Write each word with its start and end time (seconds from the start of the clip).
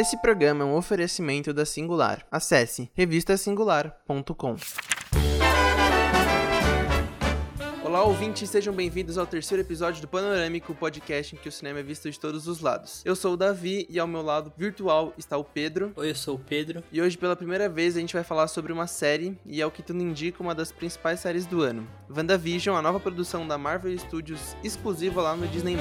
Esse 0.00 0.16
programa 0.16 0.64
é 0.64 0.66
um 0.66 0.76
oferecimento 0.76 1.52
da 1.52 1.66
Singular. 1.66 2.26
Acesse 2.32 2.90
revistasingular.com. 2.94 4.56
Olá, 7.84 8.02
ouvintes, 8.04 8.48
sejam 8.48 8.72
bem-vindos 8.72 9.18
ao 9.18 9.26
terceiro 9.26 9.62
episódio 9.62 10.00
do 10.00 10.08
Panorâmico, 10.08 10.74
podcast 10.74 11.36
em 11.36 11.38
que 11.38 11.50
o 11.50 11.52
cinema 11.52 11.80
é 11.80 11.82
visto 11.82 12.10
de 12.10 12.18
todos 12.18 12.48
os 12.48 12.60
lados. 12.60 13.02
Eu 13.04 13.14
sou 13.14 13.34
o 13.34 13.36
Davi 13.36 13.86
e 13.90 13.98
ao 13.98 14.06
meu 14.06 14.22
lado 14.22 14.50
virtual 14.56 15.12
está 15.18 15.36
o 15.36 15.44
Pedro. 15.44 15.92
Oi, 15.94 16.12
eu 16.12 16.14
sou 16.14 16.36
o 16.36 16.38
Pedro. 16.38 16.82
E 16.90 17.02
hoje, 17.02 17.18
pela 17.18 17.36
primeira 17.36 17.68
vez, 17.68 17.94
a 17.94 18.00
gente 18.00 18.14
vai 18.14 18.24
falar 18.24 18.48
sobre 18.48 18.72
uma 18.72 18.86
série, 18.86 19.36
e 19.44 19.60
é 19.60 19.66
o 19.66 19.70
que 19.70 19.82
tudo 19.82 20.02
indica, 20.02 20.42
uma 20.42 20.54
das 20.54 20.72
principais 20.72 21.20
séries 21.20 21.44
do 21.44 21.60
ano. 21.60 21.86
WandaVision, 22.08 22.74
a 22.74 22.80
nova 22.80 22.98
produção 22.98 23.46
da 23.46 23.58
Marvel 23.58 23.98
Studios, 23.98 24.56
exclusiva 24.64 25.20
lá 25.20 25.36
no 25.36 25.46
Disney+. 25.46 25.76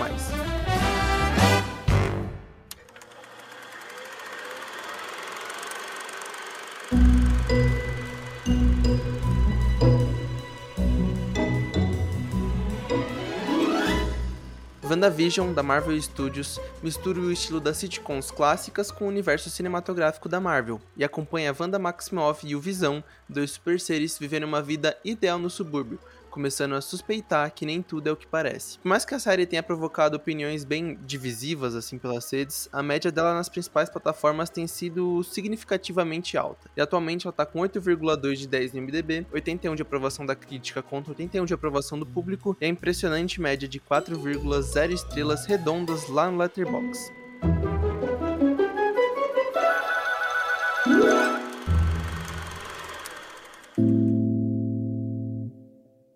WandaVision, 15.00 15.54
da 15.54 15.64
Marvel 15.64 16.00
Studios, 16.02 16.60
mistura 16.84 17.22
o 17.22 17.32
estilo 17.32 17.62
das 17.62 17.78
sitcoms 17.78 18.32
clássicas 18.32 18.92
com 18.92 19.06
o 19.06 19.08
universo 19.08 19.50
cinematográfico 19.50 20.28
da 20.28 20.42
Marvel 20.42 20.82
e 20.98 21.06
acompanha 21.06 21.56
Wanda 21.58 21.80
Maximoff 21.80 22.46
e 22.46 22.54
o 22.54 22.60
Visão, 22.60 23.02
dois 23.28 23.52
super 23.52 23.80
seres 23.80 24.20
vivendo 24.20 24.44
uma 24.44 24.62
vida 24.62 24.98
ideal 25.06 25.40
no 25.40 25.50
subúrbio, 25.50 25.98
começando 26.30 26.74
a 26.74 26.82
suspeitar 26.82 27.52
que 27.54 27.66
nem 27.66 27.82
tudo 27.82 28.08
é 28.08 28.12
o 28.12 28.16
que 28.16 28.28
parece. 28.28 28.80
Por 28.80 28.88
mais 28.88 29.06
que 29.06 29.16
a 29.16 29.20
série 29.20 29.46
tenha 29.46 29.64
provocado 29.64 30.16
opiniões 30.16 30.64
bem 30.64 30.98
divisivas 31.02 31.76
assim 31.76 31.98
pelas 31.98 32.32
redes, 32.32 32.70
a 32.72 32.82
média 32.82 33.12
dela 33.12 33.34
nas 33.34 33.50
principais 33.50 33.90
plataformas 33.90 34.50
tem 34.50 34.68
sido 34.68 35.24
significativamente 35.24 36.38
alta. 36.38 36.70
E 36.76 36.82
atualmente 36.82 37.26
ela 37.26 37.32
está 37.32 37.46
com 37.46 37.60
8,2 37.60 38.36
de 38.36 38.48
10 38.48 38.74
no 38.74 38.82
MDB, 38.82 39.28
81 39.32 39.76
de 39.76 39.82
aprovação 39.82 40.26
da 40.26 40.36
crítica 40.36 40.82
contra 40.82 41.12
81 41.12 41.46
de 41.46 41.54
aprovação 41.54 42.00
do 42.00 42.06
público 42.06 42.56
e 42.62 42.66
a 42.66 42.68
impressionante 42.68 43.42
média 43.42 43.68
de 43.68 43.80
4,0 43.80 44.92
estrelas 44.92 45.46
redondas 45.46 46.08
lá 46.08 46.30
no 46.30 46.38
Letterboxd. 46.38 47.20